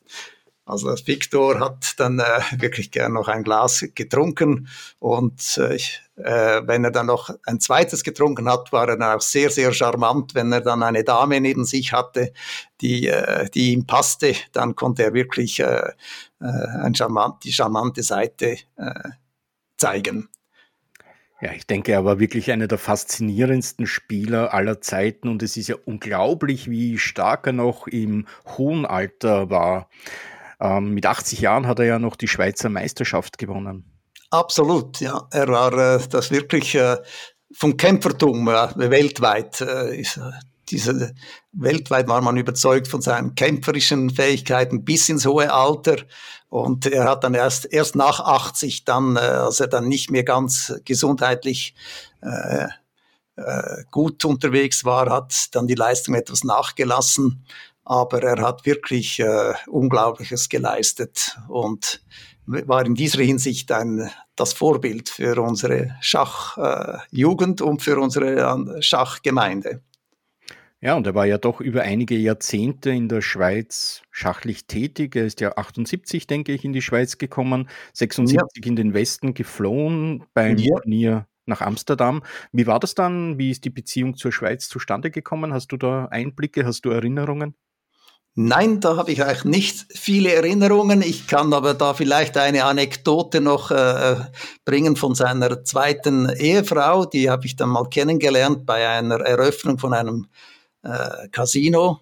[0.69, 5.79] Also Victor hat dann äh, wirklich gern noch ein Glas getrunken und äh,
[6.25, 9.73] äh, wenn er dann noch ein zweites getrunken hat, war er dann auch sehr, sehr
[9.73, 10.35] charmant.
[10.35, 12.33] Wenn er dann eine Dame neben sich hatte,
[12.81, 15.93] die, äh, die ihm passte, dann konnte er wirklich äh,
[16.41, 16.45] äh,
[16.83, 19.09] ein charmant, die charmante Seite äh,
[19.77, 20.29] zeigen.
[21.41, 25.69] Ja, ich denke, er war wirklich einer der faszinierendsten Spieler aller Zeiten und es ist
[25.69, 29.89] ja unglaublich, wie stark er noch im hohen Alter war.
[30.61, 33.98] Ähm, mit 80 Jahren hat er ja noch die Schweizer Meisterschaft gewonnen.
[34.31, 35.27] Absolut, ja.
[35.31, 36.99] Er war äh, das wirklich äh,
[37.53, 39.61] vom Kämpfertum äh, weltweit.
[39.61, 40.31] Äh, ist, äh,
[40.69, 41.15] diese,
[41.53, 45.97] weltweit war man überzeugt von seinen kämpferischen Fähigkeiten bis ins hohe Alter.
[46.51, 50.25] Und er hat dann erst, erst nach 80, dann, äh, als er dann nicht mehr
[50.25, 51.75] ganz gesundheitlich
[52.21, 52.67] äh,
[53.37, 57.45] äh, gut unterwegs war, hat dann die Leistung etwas nachgelassen
[57.89, 62.03] aber er hat wirklich äh, Unglaubliches geleistet und
[62.49, 69.83] war in dieser Hinsicht ein, das Vorbild für unsere Schachjugend äh, und für unsere Schachgemeinde.
[70.81, 75.17] Ja, und er war ja doch über einige Jahrzehnte in der Schweiz schachlich tätig.
[75.17, 78.69] Er ist ja 78, denke ich, in die Schweiz gekommen, 76 ja.
[78.69, 80.77] in den Westen geflohen beim ja.
[80.77, 82.23] Turnier nach Amsterdam.
[82.53, 83.39] Wie war das dann?
[83.39, 85.53] Wie ist die Beziehung zur Schweiz zustande gekommen?
[85.53, 86.65] Hast du da Einblicke?
[86.65, 87.57] Hast du Erinnerungen?
[88.41, 91.03] Nein, da habe ich eigentlich nicht viele Erinnerungen.
[91.03, 94.15] Ich kann aber da vielleicht eine Anekdote noch äh,
[94.65, 97.05] bringen von seiner zweiten Ehefrau.
[97.05, 100.29] Die habe ich dann mal kennengelernt bei einer Eröffnung von einem
[100.85, 101.99] äh, Casino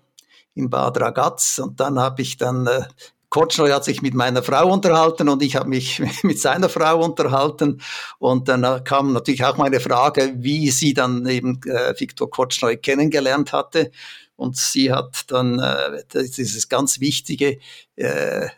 [0.55, 1.59] in Bad Ragaz.
[1.59, 2.83] Und dann habe ich dann, äh,
[3.31, 7.81] Kotschnoi hat sich mit meiner Frau unterhalten und ich habe mich mit seiner Frau unterhalten.
[8.19, 12.77] Und dann äh, kam natürlich auch meine Frage, wie sie dann eben äh, Viktor Kotschnoi
[12.77, 13.91] kennengelernt hatte.
[14.37, 17.59] Und sie hat dann äh, dieses ganz wichtige
[17.97, 18.49] äh,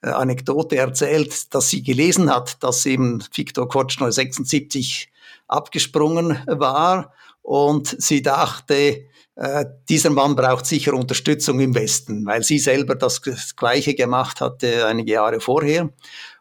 [0.00, 5.10] Anekdote erzählt, dass sie gelesen hat, dass eben Viktor Kotschner 76
[5.48, 7.12] abgesprungen war
[7.42, 13.22] und sie dachte, äh, dieser Mann braucht sicher Unterstützung im Westen, weil sie selber das,
[13.56, 15.90] Gleiche gemacht hatte einige Jahre vorher.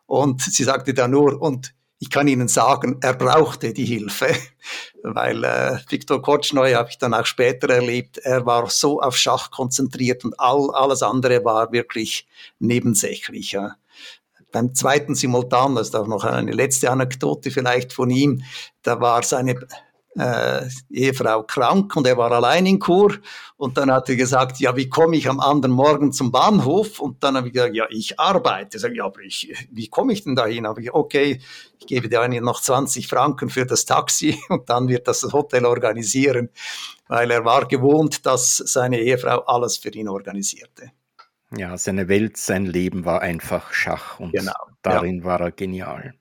[0.06, 4.28] Und sie sagte dann nur, und ich kann Ihnen sagen, er brauchte die Hilfe,
[5.04, 9.52] weil äh, Viktor Kotschnoi habe ich dann auch später erlebt, er war so auf Schach
[9.52, 12.28] konzentriert und all, alles andere war wirklich
[12.60, 13.54] nebensächlich.
[13.54, 13.76] Ja.
[14.52, 18.44] Beim zweiten Simultan, das ist auch noch eine letzte Anekdote vielleicht von ihm,
[18.84, 19.60] da war seine
[20.18, 23.18] äh, Ehefrau krank und er war allein in Chur.
[23.58, 27.00] Und dann hat er gesagt, ja, wie komme ich am anderen Morgen zum Bahnhof?
[27.00, 28.80] Und dann habe ich gesagt, ja, ich arbeite.
[28.80, 30.68] Sag, ja, aber ich, wie komme ich denn dahin?
[30.68, 31.40] Habe ich, okay,
[31.80, 36.50] ich gebe dir noch 20 Franken für das Taxi und dann wird das Hotel organisieren,
[37.08, 40.92] weil er war gewohnt, dass seine Ehefrau alles für ihn organisierte.
[41.56, 44.52] Ja, seine Welt, sein Leben war einfach Schach und genau,
[44.82, 45.24] darin ja.
[45.24, 46.14] war er genial.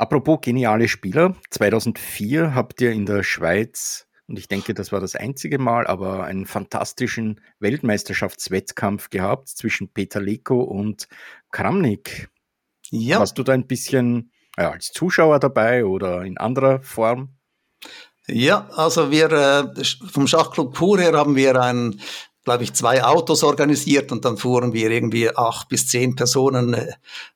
[0.00, 5.14] Apropos geniale Spieler, 2004 habt ihr in der Schweiz, und ich denke, das war das
[5.14, 11.06] einzige Mal, aber einen fantastischen Weltmeisterschaftswettkampf gehabt zwischen Peter Leko und
[11.50, 12.30] Kramnik.
[12.88, 13.18] Ja.
[13.18, 17.34] Warst du da ein bisschen ja, als Zuschauer dabei oder in anderer Form?
[18.26, 22.00] Ja, also wir äh, vom Schachclub Pur her haben wir ein
[22.44, 26.74] glaube ich, zwei Autos organisiert und dann fuhren wir irgendwie acht bis zehn Personen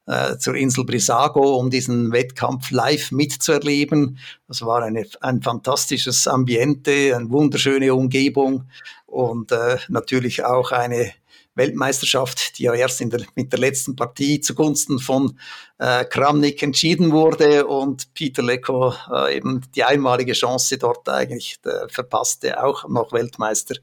[0.07, 4.19] äh, zur Insel Brisago, um diesen Wettkampf live mitzuerleben.
[4.49, 8.65] Das war eine, ein fantastisches Ambiente, eine wunderschöne Umgebung
[9.07, 11.13] und äh, natürlich auch eine
[11.55, 15.39] Weltmeisterschaft, die ja erst der, mit der letzten Partie zugunsten von
[15.79, 21.89] äh, Kramnik entschieden wurde und Peter Lecco äh, eben die einmalige Chance dort eigentlich äh,
[21.89, 23.77] verpasste, auch noch Weltmeister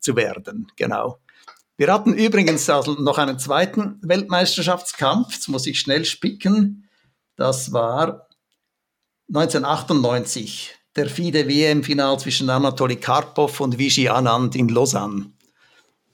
[0.00, 0.70] zu werden.
[0.76, 1.18] Genau.
[1.76, 6.88] Wir hatten übrigens also noch einen zweiten Weltmeisterschaftskampf, jetzt muss ich schnell spicken.
[7.36, 8.28] Das war
[9.28, 15.32] 1998, der FIDE-WM-Final zwischen Anatoly Karpov und Vichy Anand in Lausanne.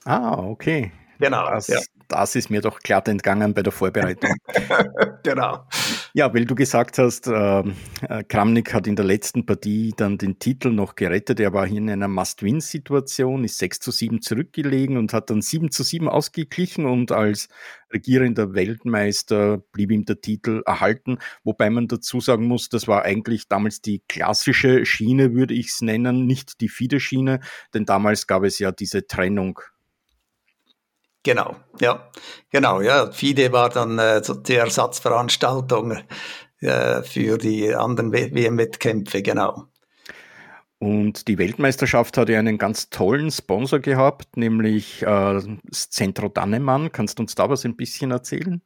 [0.05, 0.93] Ah, okay.
[1.21, 1.51] Genau.
[1.51, 1.81] Das, ja.
[2.09, 4.35] das ist mir doch glatt entgangen bei der Vorbereitung.
[5.23, 5.67] genau.
[6.15, 7.77] Ja, weil du gesagt hast, ähm,
[8.09, 11.39] äh, Kramnik hat in der letzten Partie dann den Titel noch gerettet.
[11.39, 15.71] Er war hier in einer Must-Win-Situation, ist 6 zu 7 zurückgelegen und hat dann 7
[15.71, 17.49] zu 7 ausgeglichen und als
[17.93, 21.19] regierender Weltmeister blieb ihm der Titel erhalten.
[21.45, 25.83] Wobei man dazu sagen muss, das war eigentlich damals die klassische Schiene, würde ich es
[25.83, 27.41] nennen, nicht die FIDE-Schiene,
[27.75, 29.61] denn damals gab es ja diese Trennung
[31.23, 32.11] Genau, ja,
[32.51, 33.11] genau, ja.
[33.13, 35.99] FIDE war dann äh, die Ersatzveranstaltung
[36.61, 39.67] äh, für die anderen WM-Wettkämpfe, genau.
[40.79, 45.07] Und die Weltmeisterschaft hat ja einen ganz tollen Sponsor gehabt, nämlich äh,
[45.65, 46.91] das Centro Dannemann.
[46.91, 48.63] Kannst du uns da was ein bisschen erzählen?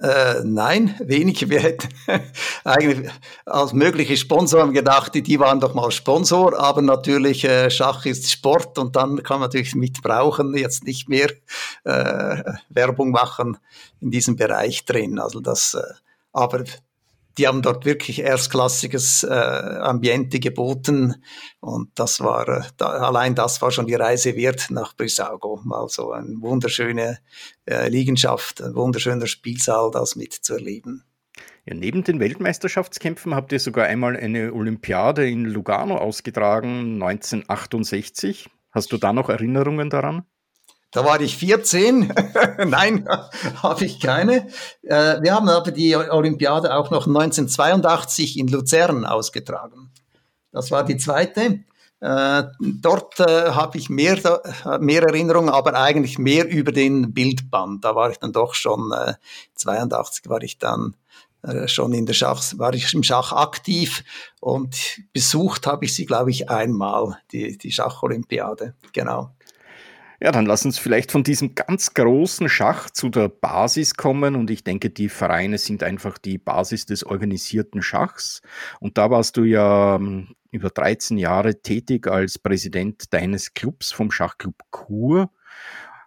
[0.00, 1.48] Äh, nein, wenig.
[1.48, 1.88] Wir hätten
[2.64, 3.10] eigentlich
[3.46, 8.78] als mögliche Sponsoren gedacht, die, waren doch mal Sponsor, aber natürlich äh, Schach ist Sport
[8.78, 11.30] und dann kann man natürlich mitbrauchen, jetzt nicht mehr
[11.84, 13.56] äh, Werbung machen
[14.00, 15.18] in diesem Bereich drin.
[15.18, 15.82] Also das, äh,
[16.32, 16.62] aber
[17.36, 21.22] die haben dort wirklich erstklassiges äh, Ambiente geboten
[21.60, 25.62] und das war äh, da, allein das war schon die Reise wert nach Brisaugo.
[25.70, 27.18] Also eine wunderschöne
[27.66, 31.04] äh, Liegenschaft, ein wunderschöner Spielsaal, das mitzuerleben.
[31.64, 38.48] Ja, neben den Weltmeisterschaftskämpfen habt ihr sogar einmal eine Olympiade in Lugano ausgetragen, 1968.
[38.70, 40.24] Hast du da noch Erinnerungen daran?
[40.90, 42.12] Da war ich 14.
[42.66, 43.06] Nein,
[43.62, 44.48] habe ich keine.
[44.82, 49.90] Äh, wir haben aber die Olympiade auch noch 1982 in Luzern ausgetragen.
[50.50, 51.60] Das war die zweite.
[52.00, 54.40] Äh, dort äh, habe ich mehr,
[54.80, 57.84] mehr Erinnerungen, aber eigentlich mehr über den Bildband.
[57.84, 59.14] Da war ich dann doch schon, äh,
[59.54, 60.94] 82 war ich dann
[61.66, 64.02] schon in der Schach, war ich im Schach aktiv
[64.40, 68.74] und besucht habe ich sie, glaube ich, einmal, die, die Schacholympiade.
[68.92, 69.30] Genau.
[70.20, 74.34] Ja, dann lass uns vielleicht von diesem ganz großen Schach zu der Basis kommen.
[74.34, 78.42] Und ich denke, die Vereine sind einfach die Basis des organisierten Schachs.
[78.80, 84.10] Und da warst du ja ähm, über 13 Jahre tätig als Präsident deines Clubs vom
[84.10, 85.30] Schachclub Kur.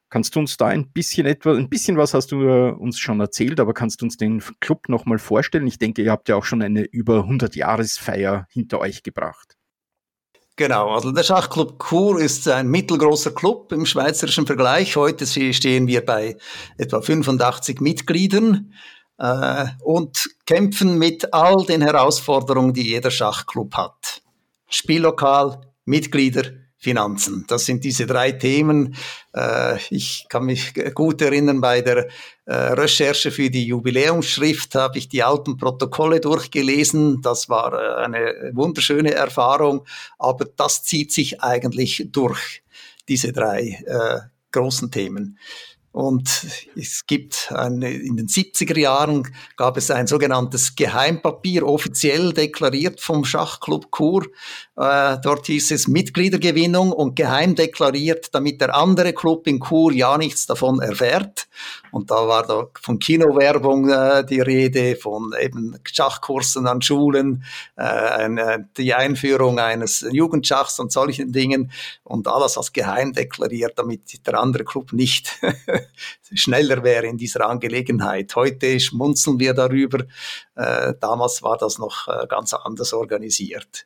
[0.09, 3.21] Kannst du uns da ein bisschen etwas, ein bisschen was hast du äh, uns schon
[3.21, 5.67] erzählt, aber kannst du uns den Club nochmal vorstellen?
[5.67, 9.55] Ich denke, ihr habt ja auch schon eine über 100 Jahresfeier hinter euch gebracht.
[10.57, 14.95] Genau, also der Schachclub Chur ist ein mittelgroßer Club im schweizerischen Vergleich.
[14.95, 16.37] Heute stehen wir bei
[16.77, 18.73] etwa 85 Mitgliedern
[19.17, 24.21] äh, und kämpfen mit all den Herausforderungen, die jeder Schachclub hat.
[24.67, 26.43] Spiellokal, Mitglieder,
[26.81, 27.45] Finanzen.
[27.47, 28.95] Das sind diese drei Themen.
[29.35, 32.07] Äh, ich kann mich gut erinnern, bei der
[32.45, 37.21] äh, Recherche für die Jubiläumsschrift habe ich die alten Protokolle durchgelesen.
[37.21, 39.85] Das war äh, eine wunderschöne Erfahrung,
[40.17, 42.63] aber das zieht sich eigentlich durch,
[43.07, 43.83] diese drei
[44.51, 45.37] großen Themen.
[45.91, 49.27] Und es gibt eine, in den 70er Jahren
[49.57, 54.25] gab es ein sogenanntes Geheimpapier, offiziell deklariert vom Schachclub Chur.
[54.77, 60.17] Äh, dort hieß es Mitgliedergewinnung und geheim deklariert, damit der andere Club in Chur ja
[60.17, 61.47] nichts davon erfährt.
[61.91, 67.43] Und da war da von Kinowerbung äh, die Rede, von eben Schachkursen an Schulen,
[67.75, 71.71] äh, eine, die Einführung eines Jugendschachs und solchen Dingen
[72.03, 75.39] und alles als geheim deklariert, damit der andere Club nicht
[76.33, 78.35] schneller wäre in dieser Angelegenheit.
[78.35, 80.05] Heute schmunzeln wir darüber.
[80.55, 83.85] Äh, damals war das noch äh, ganz anders organisiert.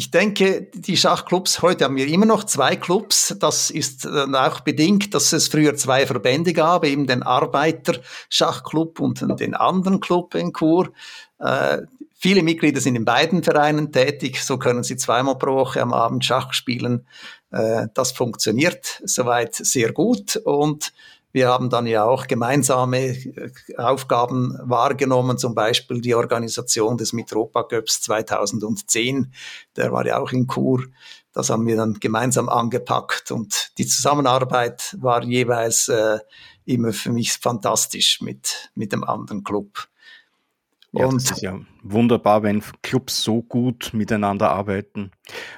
[0.00, 3.36] Ich denke, die Schachclubs, heute haben wir immer noch zwei Clubs.
[3.38, 9.54] Das ist auch bedingt, dass es früher zwei Verbände gab, eben den Arbeiter-Schachclub und den
[9.54, 10.90] anderen Club in Chur.
[11.38, 11.82] Äh,
[12.18, 16.24] viele Mitglieder sind in beiden Vereinen tätig, so können sie zweimal pro Woche am Abend
[16.24, 17.06] Schach spielen.
[17.50, 20.94] Äh, das funktioniert soweit sehr gut und
[21.32, 27.62] wir haben dann ja auch gemeinsame äh, Aufgaben wahrgenommen, zum Beispiel die Organisation des Mitropa
[27.62, 29.32] Cups 2010.
[29.76, 30.84] Der war ja auch in Chur.
[31.32, 36.18] das haben wir dann gemeinsam angepackt und die Zusammenarbeit war jeweils äh,
[36.64, 39.89] immer für mich fantastisch mit, mit dem anderen Club.
[40.92, 45.12] Ja, und das ist ja wunderbar, wenn Clubs so gut miteinander arbeiten.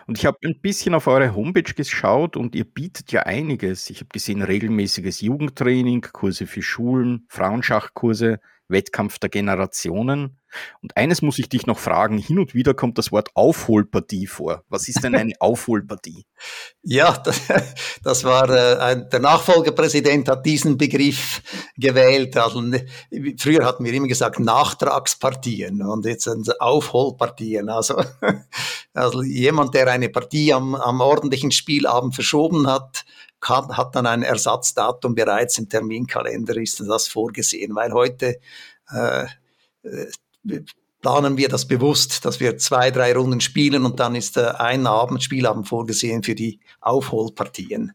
[0.07, 3.89] Und ich habe ein bisschen auf eure Homepage geschaut und ihr bietet ja einiges.
[3.89, 8.41] Ich habe gesehen, regelmäßiges Jugendtraining, Kurse für Schulen, Frauenschachkurse,
[8.73, 10.39] Wettkampf der Generationen.
[10.83, 14.65] Und eines muss ich dich noch fragen, hin und wieder kommt das Wort Aufholpartie vor.
[14.69, 16.27] Was ist denn eine Aufholpartie?
[16.83, 17.41] Ja, das,
[18.03, 21.43] das war äh, ein, der Nachfolgepräsident hat diesen Begriff
[21.77, 22.37] gewählt.
[22.37, 22.87] Also, ne,
[23.39, 27.69] früher hatten wir immer gesagt Nachtragspartien und jetzt sind Aufholpartien.
[27.69, 28.03] Also,
[28.93, 33.05] also jemand, der eine Partie am, am ordentlichen Spielabend verschoben hat,
[33.43, 38.39] kann, hat dann ein Ersatzdatum bereits im Terminkalender, ist das vorgesehen, weil heute
[38.91, 39.27] äh,
[39.83, 40.61] äh
[41.03, 44.87] planen wir das bewusst, dass wir zwei, drei Runden spielen und dann ist äh, ein
[44.87, 47.93] Abend, Spielabend vorgesehen für die Aufholpartien.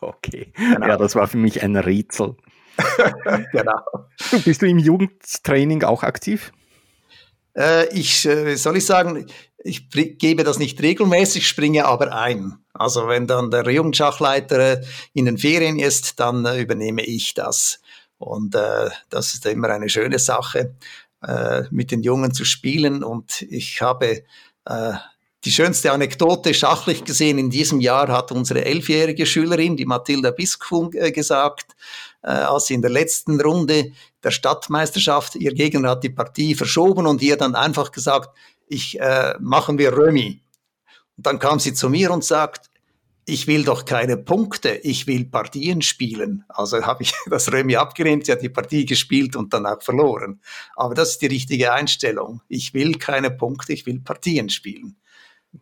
[0.00, 0.86] Okay, genau.
[0.86, 2.36] ja, das war für mich ein Rätsel.
[3.52, 3.82] genau.
[4.44, 6.52] Bist du im Jugendtraining auch aktiv?
[7.56, 9.26] Äh, ich, äh, soll ich sagen,
[9.64, 12.58] ich gebe das nicht regelmäßig, springe aber ein.
[12.74, 17.80] Also wenn dann der Jugendschachleiter äh, in den Ferien ist, dann äh, übernehme ich das.
[18.18, 20.74] Und äh, das ist immer eine schöne Sache
[21.22, 23.04] äh, mit den Jungen zu spielen.
[23.04, 24.24] Und ich habe
[24.64, 24.92] äh,
[25.44, 30.92] die schönste Anekdote schachlich gesehen in diesem Jahr hat unsere elfjährige Schülerin, die Mathilda Biskfung,
[30.94, 31.74] äh, gesagt,
[32.22, 33.92] äh, als sie in der letzten Runde
[34.22, 38.30] der Stadtmeisterschaft, ihr Gegner hat die Partie verschoben und ihr dann einfach gesagt,
[38.72, 40.42] ich äh, machen wir Römi.
[41.16, 42.70] Und dann kam sie zu mir und sagt,
[43.24, 46.44] ich will doch keine Punkte, ich will Partien spielen.
[46.48, 50.40] Also habe ich das Römi abgelehnt, sie hat die Partie gespielt und dann auch verloren.
[50.74, 52.40] Aber das ist die richtige Einstellung.
[52.48, 54.96] Ich will keine Punkte, ich will Partien spielen.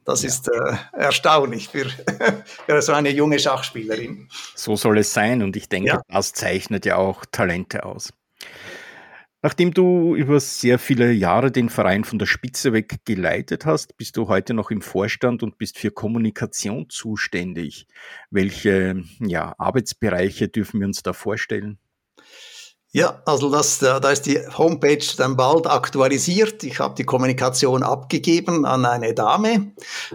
[0.04, 0.28] Das ja.
[0.28, 1.86] ist äh, erstaunlich für,
[2.66, 4.28] für so eine junge Schachspielerin.
[4.54, 6.02] So soll es sein und ich denke, ja.
[6.08, 8.10] das zeichnet ja auch Talente aus.
[9.42, 14.18] Nachdem du über sehr viele Jahre den Verein von der Spitze weg geleitet hast, bist
[14.18, 17.86] du heute noch im Vorstand und bist für Kommunikation zuständig.
[18.30, 21.78] Welche ja, Arbeitsbereiche dürfen wir uns da vorstellen?
[22.92, 26.64] Ja, also das, da ist die Homepage dann bald aktualisiert.
[26.64, 29.72] Ich habe die Kommunikation abgegeben an eine Dame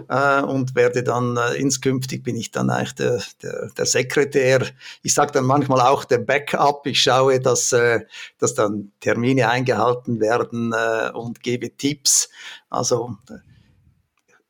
[0.08, 4.66] äh, und werde dann äh, inskünftig bin ich dann eigentlich der, der, der Sekretär.
[5.02, 6.86] Ich sage dann manchmal auch der Backup.
[6.86, 8.00] Ich schaue, dass, äh,
[8.38, 12.28] dass dann Termine eingehalten werden äh, und gebe Tipps.
[12.68, 13.16] Also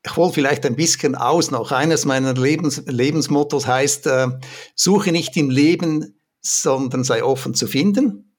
[0.04, 1.70] ich hole vielleicht ein bisschen aus noch.
[1.70, 4.26] Eines meiner Lebens, Lebensmottos heißt, äh,
[4.74, 6.15] suche nicht im Leben
[6.46, 8.32] sondern sei offen zu finden.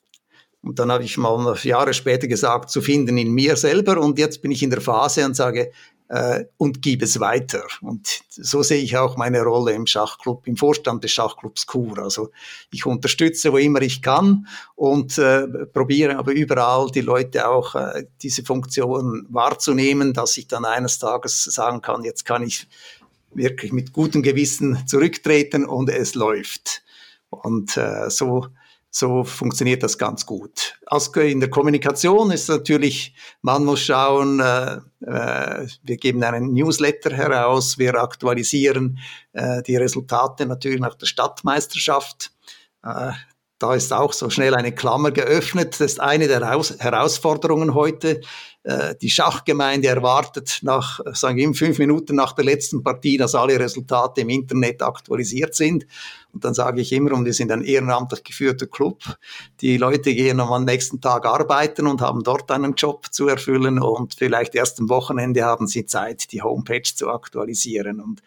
[0.61, 3.99] Und dann habe ich mal Jahre später gesagt, zu finden in mir selber.
[4.01, 5.71] Und jetzt bin ich in der Phase und sage,
[6.09, 7.63] äh, und gib es weiter.
[7.81, 11.99] Und so sehe ich auch meine Rolle im Schachclub, im Vorstand des Schachclubs Kur.
[11.99, 12.31] Also
[12.71, 18.05] ich unterstütze, wo immer ich kann und äh, probiere aber überall die Leute auch äh,
[18.21, 22.67] diese Funktion wahrzunehmen, dass ich dann eines Tages sagen kann, jetzt kann ich
[23.33, 26.83] wirklich mit gutem Gewissen zurücktreten und es läuft.
[27.29, 28.47] Und äh, so,
[28.89, 30.79] so funktioniert das ganz gut.
[30.85, 37.15] Also in der Kommunikation ist natürlich, man muss schauen, äh, äh, wir geben einen Newsletter
[37.15, 38.99] heraus, wir aktualisieren
[39.33, 42.31] äh, die Resultate natürlich nach der Stadtmeisterschaft.
[42.83, 43.11] Äh,
[43.59, 45.73] da ist auch so schnell eine Klammer geöffnet.
[45.73, 48.21] Das ist eine der Herausforderungen heute.
[48.63, 53.59] Äh, die Schachgemeinde erwartet nach, sagen wir, fünf Minuten nach der letzten Partie, dass alle
[53.59, 55.87] Resultate im Internet aktualisiert sind.
[56.33, 59.01] Und dann sage ich immer, und wir sind ein ehrenamtlich geführter Club,
[59.61, 64.15] die Leute gehen am nächsten Tag arbeiten und haben dort einen Job zu erfüllen und
[64.15, 68.01] vielleicht erst am Wochenende haben sie Zeit, die Homepage zu aktualisieren.
[68.01, 68.21] Und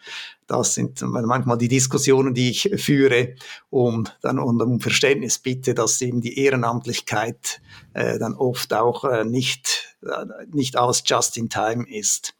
[0.47, 3.35] das sind manchmal die Diskussionen, die ich führe,
[3.69, 7.61] um dann um Verständnis bitte, dass eben die Ehrenamtlichkeit
[7.93, 12.33] äh, dann oft auch äh, nicht, äh, nicht alles just in time ist.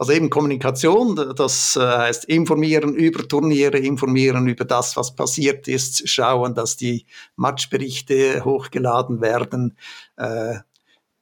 [0.00, 6.08] Also eben Kommunikation, das äh, heißt informieren über Turniere, informieren über das, was passiert ist,
[6.08, 7.04] schauen, dass die
[7.36, 9.76] Matchberichte hochgeladen werden,
[10.16, 10.54] äh,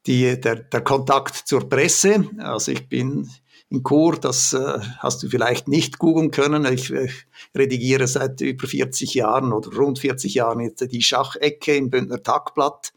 [0.06, 2.30] die, der, der Kontakt zur Presse.
[2.38, 3.28] Also ich bin
[3.68, 6.64] in Chur, das äh, hast du vielleicht nicht googeln können.
[6.72, 7.26] Ich, ich
[7.56, 12.92] redigiere seit über 40 Jahren oder rund 40 Jahren jetzt die Schachecke im Bündner Tagblatt.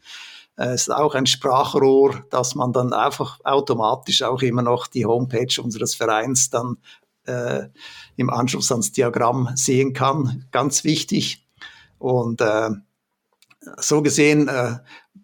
[0.56, 5.06] Äh, es ist auch ein Sprachrohr, dass man dann einfach automatisch auch immer noch die
[5.06, 6.78] Homepage unseres Vereins dann
[7.24, 7.68] äh,
[8.16, 10.46] im Anschluss ans Diagramm sehen kann.
[10.50, 11.46] Ganz wichtig.
[11.98, 12.70] Und äh,
[13.78, 14.78] so gesehen, äh,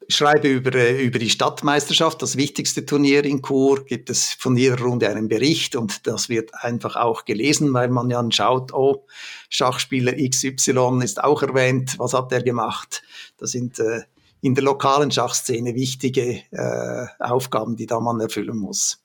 [0.08, 4.80] schreibe über, äh, über die Stadtmeisterschaft, das wichtigste Turnier in Chur, gibt es von jeder
[4.80, 9.06] Runde einen Bericht und das wird einfach auch gelesen, weil man ja schaut, oh,
[9.50, 13.02] Schachspieler XY ist auch erwähnt, was hat er gemacht?
[13.36, 14.02] Das sind äh,
[14.40, 19.02] in der lokalen Schachszene wichtige äh, Aufgaben, die da man erfüllen muss.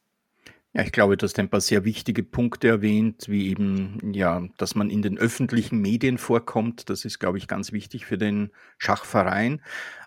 [0.76, 4.74] Ja, ich glaube, du hast ein paar sehr wichtige Punkte erwähnt, wie eben, ja, dass
[4.74, 6.90] man in den öffentlichen Medien vorkommt.
[6.90, 9.62] Das ist, glaube ich, ganz wichtig für den Schachverein.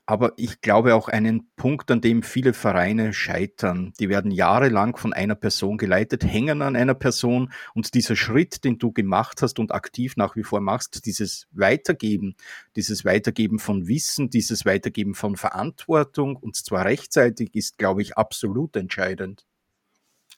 [0.09, 3.93] Aber ich glaube auch einen Punkt, an dem viele Vereine scheitern.
[3.99, 8.79] Die werden jahrelang von einer Person geleitet, hängen an einer Person und dieser Schritt, den
[8.79, 12.37] du gemacht hast und aktiv nach wie vor machst, dieses Weitergeben,
[12.77, 18.77] dieses Weitergeben von Wissen, dieses Weitergeben von Verantwortung und zwar rechtzeitig ist, glaube ich, absolut
[18.77, 19.45] entscheidend.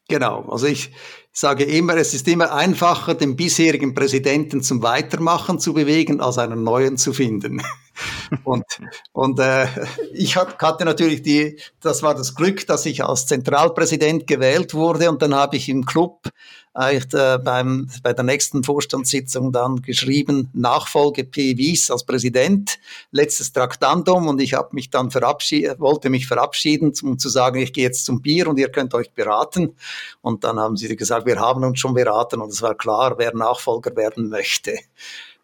[0.08, 0.90] Genau, also ich
[1.32, 6.64] sage immer, es ist immer einfacher, den bisherigen Präsidenten zum Weitermachen zu bewegen, als einen
[6.64, 7.62] neuen zu finden.
[8.44, 8.64] und
[9.12, 9.66] und äh,
[10.14, 15.20] ich hatte natürlich die, das war das Glück, dass ich als Zentralpräsident gewählt wurde und
[15.20, 16.30] dann habe ich im Club
[16.78, 21.56] eigentlich äh, beim, bei der nächsten Vorstandssitzung dann geschrieben, Nachfolge P.
[21.58, 22.78] Wies als Präsident,
[23.10, 27.72] letztes Traktandum und ich habe mich dann verabschiedet, wollte mich verabschieden, um zu sagen, ich
[27.72, 29.74] gehe jetzt zum Bier und ihr könnt euch beraten.
[30.20, 33.34] Und dann haben sie gesagt, wir haben uns schon beraten und es war klar, wer
[33.34, 34.78] Nachfolger werden möchte.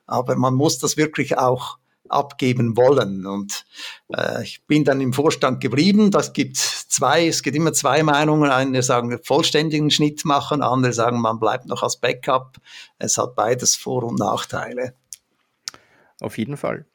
[0.06, 1.78] Aber man muss das wirklich auch
[2.08, 3.26] abgeben wollen.
[3.26, 3.64] Und
[4.14, 6.10] äh, ich bin dann im Vorstand geblieben.
[6.10, 8.50] Das gibt zwei, es gibt immer zwei Meinungen.
[8.50, 12.58] Eine sagen vollständigen Schnitt machen, andere sagen, man bleibt noch als Backup.
[12.98, 14.94] Es hat beides Vor- und Nachteile.
[16.20, 16.86] Auf jeden Fall.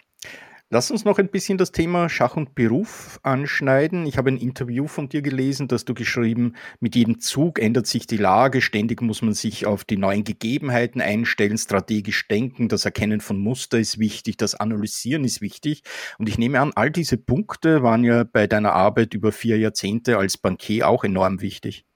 [0.72, 4.06] Lass uns noch ein bisschen das Thema Schach und Beruf anschneiden.
[4.06, 8.06] Ich habe ein Interview von dir gelesen, dass du geschrieben, mit jedem Zug ändert sich
[8.06, 13.20] die Lage, ständig muss man sich auf die neuen Gegebenheiten einstellen, strategisch denken, das Erkennen
[13.20, 15.82] von Muster ist wichtig, das Analysieren ist wichtig.
[16.20, 20.20] Und ich nehme an, all diese Punkte waren ja bei deiner Arbeit über vier Jahrzehnte
[20.20, 21.89] als Bankier auch enorm wichtig.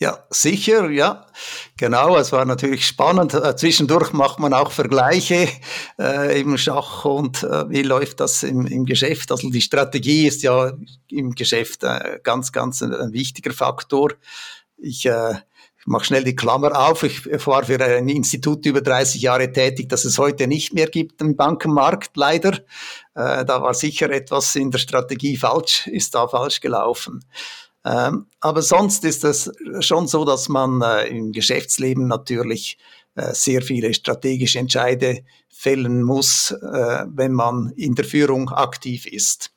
[0.00, 1.26] Ja, sicher, ja.
[1.76, 3.32] Genau, es war natürlich spannend.
[3.32, 5.48] Äh, zwischendurch macht man auch Vergleiche
[6.00, 9.30] äh, im Schach und äh, wie läuft das im, im Geschäft.
[9.30, 10.72] Also die Strategie ist ja
[11.08, 14.14] im Geschäft äh, ganz, ganz ein, ein wichtiger Faktor.
[14.78, 15.34] Ich äh,
[15.86, 17.04] mache schnell die Klammer auf.
[17.04, 21.20] Ich war für ein Institut über 30 Jahre tätig, das es heute nicht mehr gibt
[21.20, 22.54] im Bankenmarkt, leider.
[23.14, 27.24] Äh, da war sicher etwas in der Strategie falsch, ist da falsch gelaufen.
[27.84, 32.78] Ähm, aber sonst ist es schon so, dass man äh, im Geschäftsleben natürlich
[33.14, 39.50] äh, sehr viele strategische Entscheide fällen muss, äh, wenn man in der Führung aktiv ist.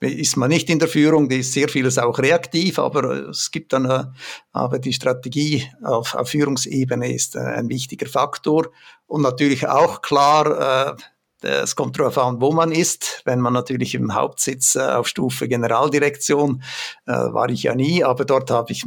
[0.00, 3.74] Ist man nicht in der Führung, die ist sehr vieles auch reaktiv, aber es gibt
[3.74, 4.14] dann,
[4.50, 8.70] aber die Strategie auf, auf Führungsebene ist ein wichtiger Faktor
[9.06, 10.96] und natürlich auch klar,
[11.44, 13.22] es kommt darauf an, wo man ist.
[13.24, 16.62] Wenn man natürlich im Hauptsitz äh, auf Stufe Generaldirektion
[17.06, 18.84] äh, war ich ja nie, aber dort habe ich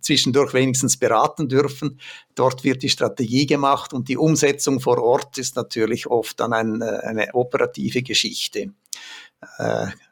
[0.00, 1.98] zwischendurch wenigstens beraten dürfen.
[2.34, 6.82] Dort wird die Strategie gemacht und die Umsetzung vor Ort ist natürlich oft dann ein,
[6.82, 8.72] äh, eine operative Geschichte.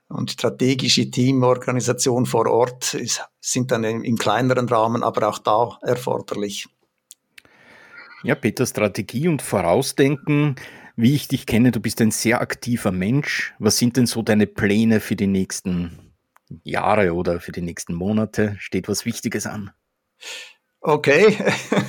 [0.09, 5.79] Und strategische Teamorganisation vor Ort ist, sind dann im, im kleineren Rahmen, aber auch da
[5.83, 6.69] erforderlich.
[8.23, 10.57] Ja, Peter, Strategie und Vorausdenken
[11.01, 13.55] wie ich dich kenne, du bist ein sehr aktiver Mensch.
[13.59, 16.13] Was sind denn so deine Pläne für die nächsten
[16.65, 18.57] Jahre oder für die nächsten Monate?
[18.59, 19.71] Steht was Wichtiges an?
[20.83, 21.37] Okay.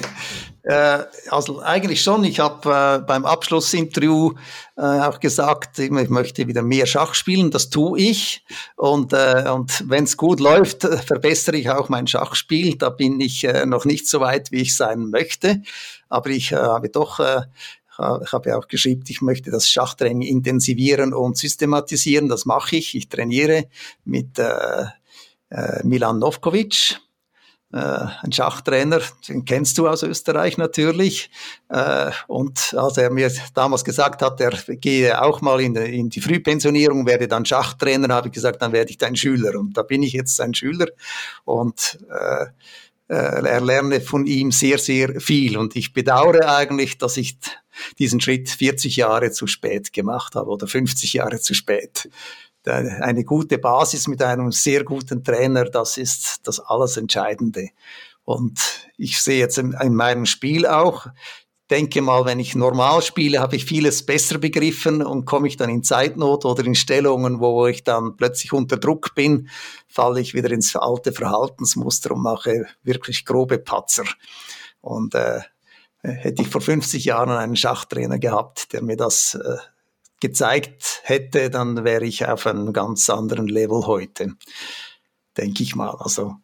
[0.63, 0.99] äh,
[1.29, 2.23] also eigentlich schon.
[2.25, 4.33] Ich habe äh, beim Abschlussinterview
[4.75, 7.51] äh, auch gesagt, ich möchte wieder mehr Schach spielen.
[7.51, 8.45] Das tue ich.
[8.75, 12.77] Und, äh, und wenn es gut läuft, verbessere ich auch mein Schachspiel.
[12.77, 15.61] Da bin ich äh, noch nicht so weit, wie ich sein möchte.
[16.09, 17.21] Aber ich äh, habe doch
[18.23, 22.29] ich habe ja auch geschrieben, ich möchte das Schachtraining intensivieren und systematisieren.
[22.29, 22.95] Das mache ich.
[22.95, 23.67] Ich trainiere
[24.05, 24.85] mit äh,
[25.49, 26.99] äh, Milan Novkovic,
[27.73, 27.77] äh,
[28.21, 31.29] ein Schachtrainer, den kennst du aus Österreich natürlich.
[31.69, 36.21] Äh, und als er mir damals gesagt hat, er gehe auch mal in, in die
[36.21, 39.57] Frühpensionierung, werde dann Schachtrainer, habe ich gesagt, dann werde ich dein Schüler.
[39.57, 40.87] Und da bin ich jetzt ein Schüler.
[41.45, 42.47] Und äh,
[43.07, 45.57] äh, erlerne von ihm sehr, sehr viel.
[45.57, 47.37] Und ich bedauere eigentlich, dass ich
[47.99, 52.09] diesen Schritt 40 Jahre zu spät gemacht habe oder 50 Jahre zu spät.
[52.65, 57.69] Eine gute Basis mit einem sehr guten Trainer, das ist das alles Entscheidende.
[58.23, 58.59] Und
[58.97, 61.07] ich sehe jetzt in, in meinem Spiel auch,
[61.71, 65.69] denke mal, wenn ich normal spiele, habe ich vieles besser begriffen und komme ich dann
[65.69, 69.49] in Zeitnot oder in Stellungen, wo ich dann plötzlich unter Druck bin,
[69.87, 74.03] falle ich wieder ins alte Verhaltensmuster und mache wirklich grobe Patzer.
[74.81, 75.39] Und äh,
[76.03, 79.57] hätte ich vor 50 Jahren einen Schachtrainer gehabt, der mir das äh,
[80.21, 84.35] gezeigt hätte, dann wäre ich auf einem ganz anderen Level heute,
[85.37, 85.95] denke ich mal.
[85.99, 86.35] Also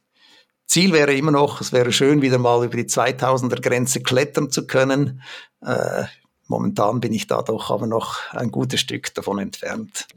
[0.66, 4.68] Ziel wäre immer noch, es wäre schön, wieder mal über die 2000er Grenze klettern zu
[4.68, 5.22] können.
[5.62, 6.04] Äh,
[6.48, 10.08] momentan bin ich da doch aber noch ein gutes Stück davon entfernt.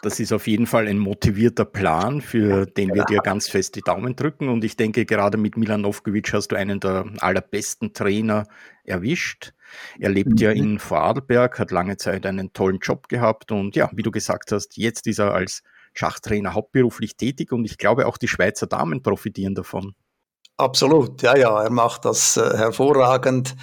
[0.00, 3.80] Das ist auf jeden Fall ein motivierter Plan, für den wir dir ganz fest die
[3.80, 4.48] Daumen drücken.
[4.48, 8.44] Und ich denke, gerade mit Milan Novkovic hast du einen der allerbesten Trainer
[8.84, 9.52] erwischt.
[9.98, 10.36] Er lebt mhm.
[10.38, 14.52] ja in Vorarlberg, hat lange Zeit einen tollen Job gehabt und ja, wie du gesagt
[14.52, 15.62] hast, jetzt ist er als
[15.94, 19.94] Schachtrainer hauptberuflich tätig und ich glaube auch die Schweizer Damen profitieren davon.
[20.60, 23.54] Absolut, ja, ja, er macht das äh, hervorragend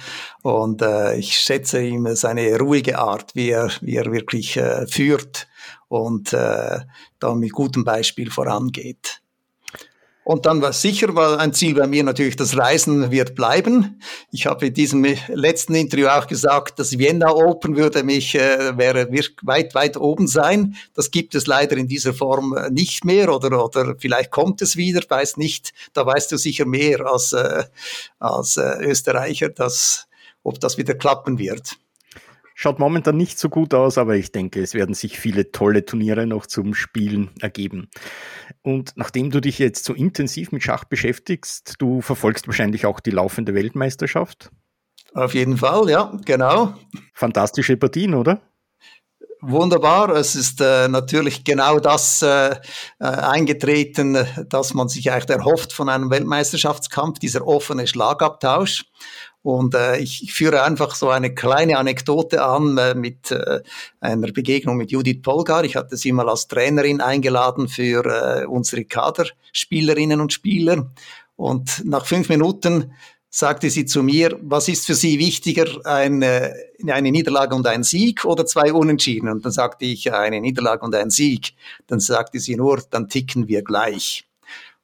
[0.42, 5.46] und äh, ich schätze ihm seine ruhige Art, wie er, wie er wirklich äh, führt
[5.88, 6.80] und äh,
[7.18, 9.20] da mit gutem Beispiel vorangeht.
[10.26, 14.00] Und dann war sicher war ein Ziel bei mir natürlich, das Reisen wird bleiben.
[14.32, 19.08] Ich habe in diesem letzten Interview auch gesagt, das Vienna Open würde mich, äh, wäre
[19.42, 20.74] weit, weit oben sein.
[20.94, 24.76] Das gibt es leider in dieser Form äh, nicht mehr oder, oder vielleicht kommt es
[24.76, 25.72] wieder, weiß nicht.
[25.92, 27.62] Da weißt du sicher mehr als, äh,
[28.18, 30.08] als äh, Österreicher, dass,
[30.42, 31.76] ob das wieder klappen wird.
[32.58, 36.26] Schaut momentan nicht so gut aus, aber ich denke, es werden sich viele tolle Turniere
[36.26, 37.90] noch zum Spielen ergeben.
[38.62, 43.10] Und nachdem du dich jetzt so intensiv mit Schach beschäftigst, du verfolgst wahrscheinlich auch die
[43.10, 44.50] laufende Weltmeisterschaft.
[45.12, 46.72] Auf jeden Fall, ja, genau.
[47.12, 48.40] Fantastische Partien, oder?
[49.42, 50.08] Wunderbar.
[50.16, 52.52] Es ist äh, natürlich genau das äh,
[52.98, 54.16] äh, eingetreten,
[54.48, 58.86] dass man sich eigentlich erhofft von einem Weltmeisterschaftskampf, dieser offene Schlagabtausch.
[59.46, 63.60] Und äh, ich, ich führe einfach so eine kleine Anekdote an äh, mit äh,
[64.00, 65.62] einer Begegnung mit Judith Polgar.
[65.62, 70.90] Ich hatte sie mal als Trainerin eingeladen für äh, unsere Kaderspielerinnen und Spieler.
[71.36, 72.92] Und nach fünf Minuten
[73.30, 76.52] sagte sie zu mir, was ist für Sie wichtiger, eine,
[76.88, 79.28] eine Niederlage und ein Sieg oder zwei Unentschieden?
[79.28, 81.52] Und dann sagte ich, eine Niederlage und ein Sieg.
[81.86, 84.26] Dann sagte sie nur, dann ticken wir gleich.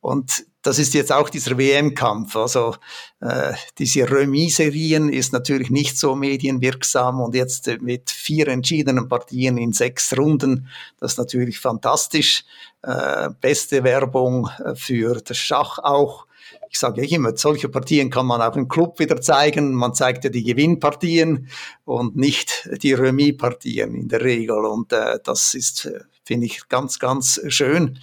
[0.01, 2.37] Und das ist jetzt auch dieser WM-Kampf.
[2.37, 2.77] Also
[3.21, 9.73] äh, diese Remis-Serien ist natürlich nicht so medienwirksam und jetzt mit vier entschiedenen Partien in
[9.73, 10.69] sechs Runden,
[11.01, 12.45] das ist natürlich fantastisch.
[12.83, 16.27] Äh, beste Werbung äh, für das Schach auch.
[16.71, 19.75] Ich sage ja immer, solche Partien kann man auch im Club wieder zeigen.
[19.75, 21.49] Man zeigt ja die Gewinnpartien
[21.85, 24.65] und nicht die Remis-Partien in der Regel.
[24.65, 27.99] Und äh, das ist, äh, finde ich, ganz, ganz schön.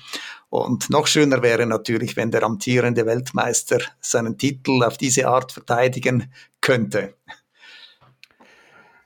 [0.49, 6.31] Und noch schöner wäre natürlich, wenn der amtierende Weltmeister seinen Titel auf diese Art verteidigen
[6.59, 7.13] könnte.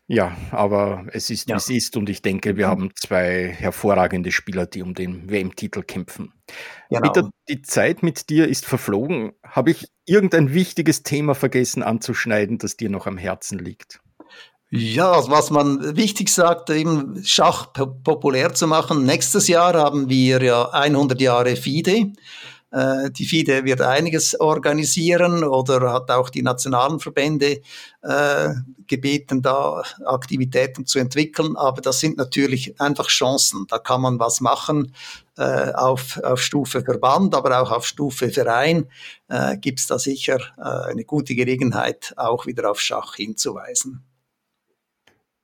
[0.07, 1.55] Ja, aber es ist, ja.
[1.55, 5.81] wie es ist und ich denke, wir haben zwei hervorragende Spieler, die um den WM-Titel
[5.81, 6.33] kämpfen.
[6.89, 7.01] Genau.
[7.01, 9.31] Peter, die Zeit mit dir ist verflogen.
[9.43, 14.01] Habe ich irgendein wichtiges Thema vergessen anzuschneiden, das dir noch am Herzen liegt?
[14.75, 19.05] Ja, was man wichtig sagt, eben Schach populär zu machen.
[19.05, 22.11] Nächstes Jahr haben wir ja 100 Jahre FIDE.
[22.71, 27.61] Äh, die FIDE wird einiges organisieren oder hat auch die nationalen Verbände
[28.01, 28.49] äh,
[28.87, 31.55] gebeten, da Aktivitäten zu entwickeln.
[31.55, 33.67] Aber das sind natürlich einfach Chancen.
[33.69, 34.95] Da kann man was machen
[35.37, 38.89] äh, auf, auf Stufe Verband, aber auch auf Stufe Verein
[39.27, 44.03] äh, gibt es da sicher äh, eine gute Gelegenheit, auch wieder auf Schach hinzuweisen.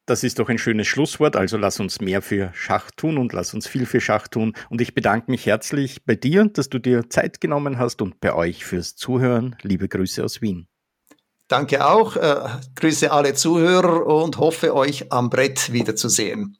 [0.09, 1.35] Das ist doch ein schönes Schlusswort.
[1.35, 4.53] Also lass uns mehr für Schach tun und lass uns viel für Schach tun.
[4.71, 8.33] Und ich bedanke mich herzlich bei dir, dass du dir Zeit genommen hast und bei
[8.33, 9.55] euch fürs Zuhören.
[9.61, 10.67] Liebe Grüße aus Wien.
[11.47, 12.15] Danke auch.
[12.15, 12.39] Äh,
[12.73, 16.57] grüße alle Zuhörer und hoffe euch am Brett wiederzusehen.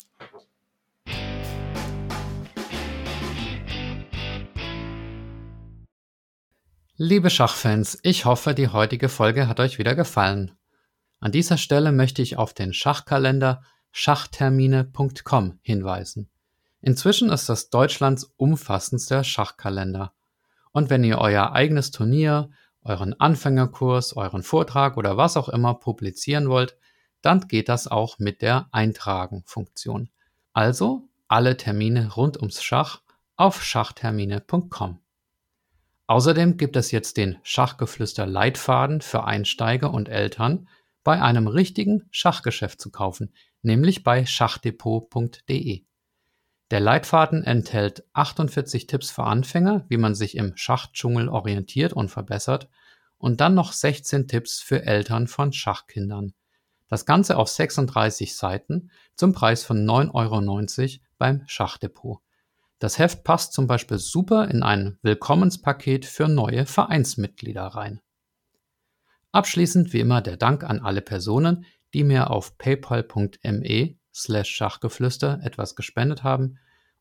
[6.98, 10.52] Liebe Schachfans, ich hoffe, die heutige Folge hat euch wieder gefallen.
[11.20, 13.62] An dieser Stelle möchte ich auf den Schachkalender
[13.92, 16.30] schachtermine.com hinweisen.
[16.82, 20.14] Inzwischen ist das Deutschlands umfassendster Schachkalender.
[20.72, 22.50] Und wenn ihr euer eigenes Turnier,
[22.84, 26.78] euren Anfängerkurs, euren Vortrag oder was auch immer publizieren wollt,
[27.22, 30.10] dann geht das auch mit der Eintragen-Funktion.
[30.54, 33.02] Also alle Termine rund ums Schach
[33.36, 35.00] auf schachtermine.com.
[36.08, 40.68] Außerdem gibt es jetzt den Schachgeflüster Leitfaden für Einsteiger und Eltern,
[41.10, 43.34] bei einem richtigen Schachgeschäft zu kaufen,
[43.64, 45.84] nämlich bei schachdepot.de.
[46.70, 52.70] Der Leitfaden enthält 48 Tipps für Anfänger, wie man sich im Schachdschungel orientiert und verbessert,
[53.18, 56.36] und dann noch 16 Tipps für Eltern von Schachkindern.
[56.90, 62.20] Das Ganze auf 36 Seiten zum Preis von 9,90 Euro beim Schachdepot.
[62.78, 68.00] Das Heft passt zum Beispiel super in ein Willkommenspaket für neue Vereinsmitglieder rein.
[69.32, 75.76] Abschließend wie immer der Dank an alle Personen, die mir auf paypal.me slash Schachgeflüster etwas
[75.76, 76.58] gespendet haben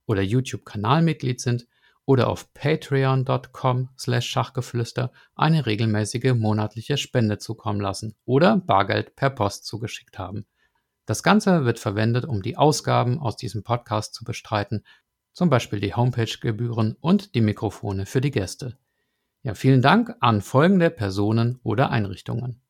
[0.06, 1.66] oder YouTube-Kanalmitglied sind
[2.04, 9.66] oder auf patreon.com slash Schachgeflüster eine regelmäßige monatliche Spende zukommen lassen oder Bargeld per Post
[9.66, 10.46] zugeschickt haben.
[11.04, 14.84] Das Ganze wird verwendet, um die Ausgaben aus diesem Podcast zu bestreiten,
[15.32, 18.76] zum Beispiel die Homepage-Gebühren und die Mikrofone für die Gäste.
[19.42, 22.60] Ja, vielen Dank an folgende Personen oder Einrichtungen.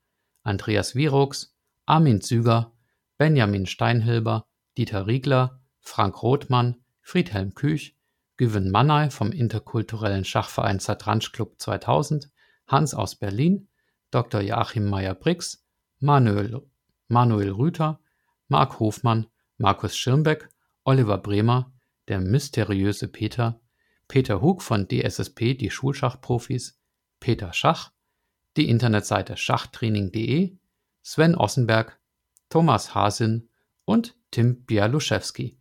[0.42, 1.56] Andreas Virux,
[1.86, 2.72] Armin Züger,
[3.16, 4.46] Benjamin Steinhilber,
[4.76, 7.96] Dieter Riegler, Frank Rothmann, Friedhelm Küch,
[8.36, 12.30] Güven Mannay vom interkulturellen Schachverein Zatransch Club 2000,
[12.66, 13.68] Hans aus Berlin,
[14.10, 14.40] Dr.
[14.40, 15.64] Joachim Meyer-Brix,
[15.98, 16.62] Manuel,
[17.08, 17.98] Manuel Rüther,
[18.46, 20.48] Marc Hofmann, Markus Schirmbeck,
[20.84, 21.72] Oliver Bremer,
[22.06, 23.60] der mysteriöse Peter,
[24.08, 26.80] Peter Hug von DSSP, die Schulschachprofis,
[27.20, 27.92] Peter Schach,
[28.56, 30.56] die Internetseite schachtraining.de,
[31.02, 32.00] Sven Ossenberg,
[32.48, 33.50] Thomas Hasin
[33.84, 35.58] und Tim Bialuszewski.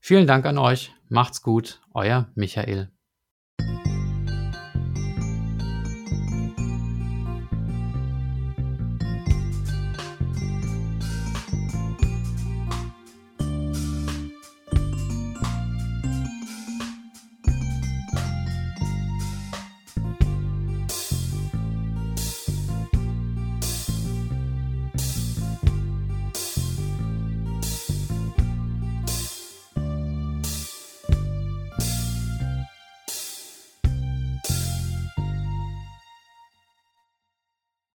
[0.00, 2.93] Vielen Dank an euch, macht's gut, euer Michael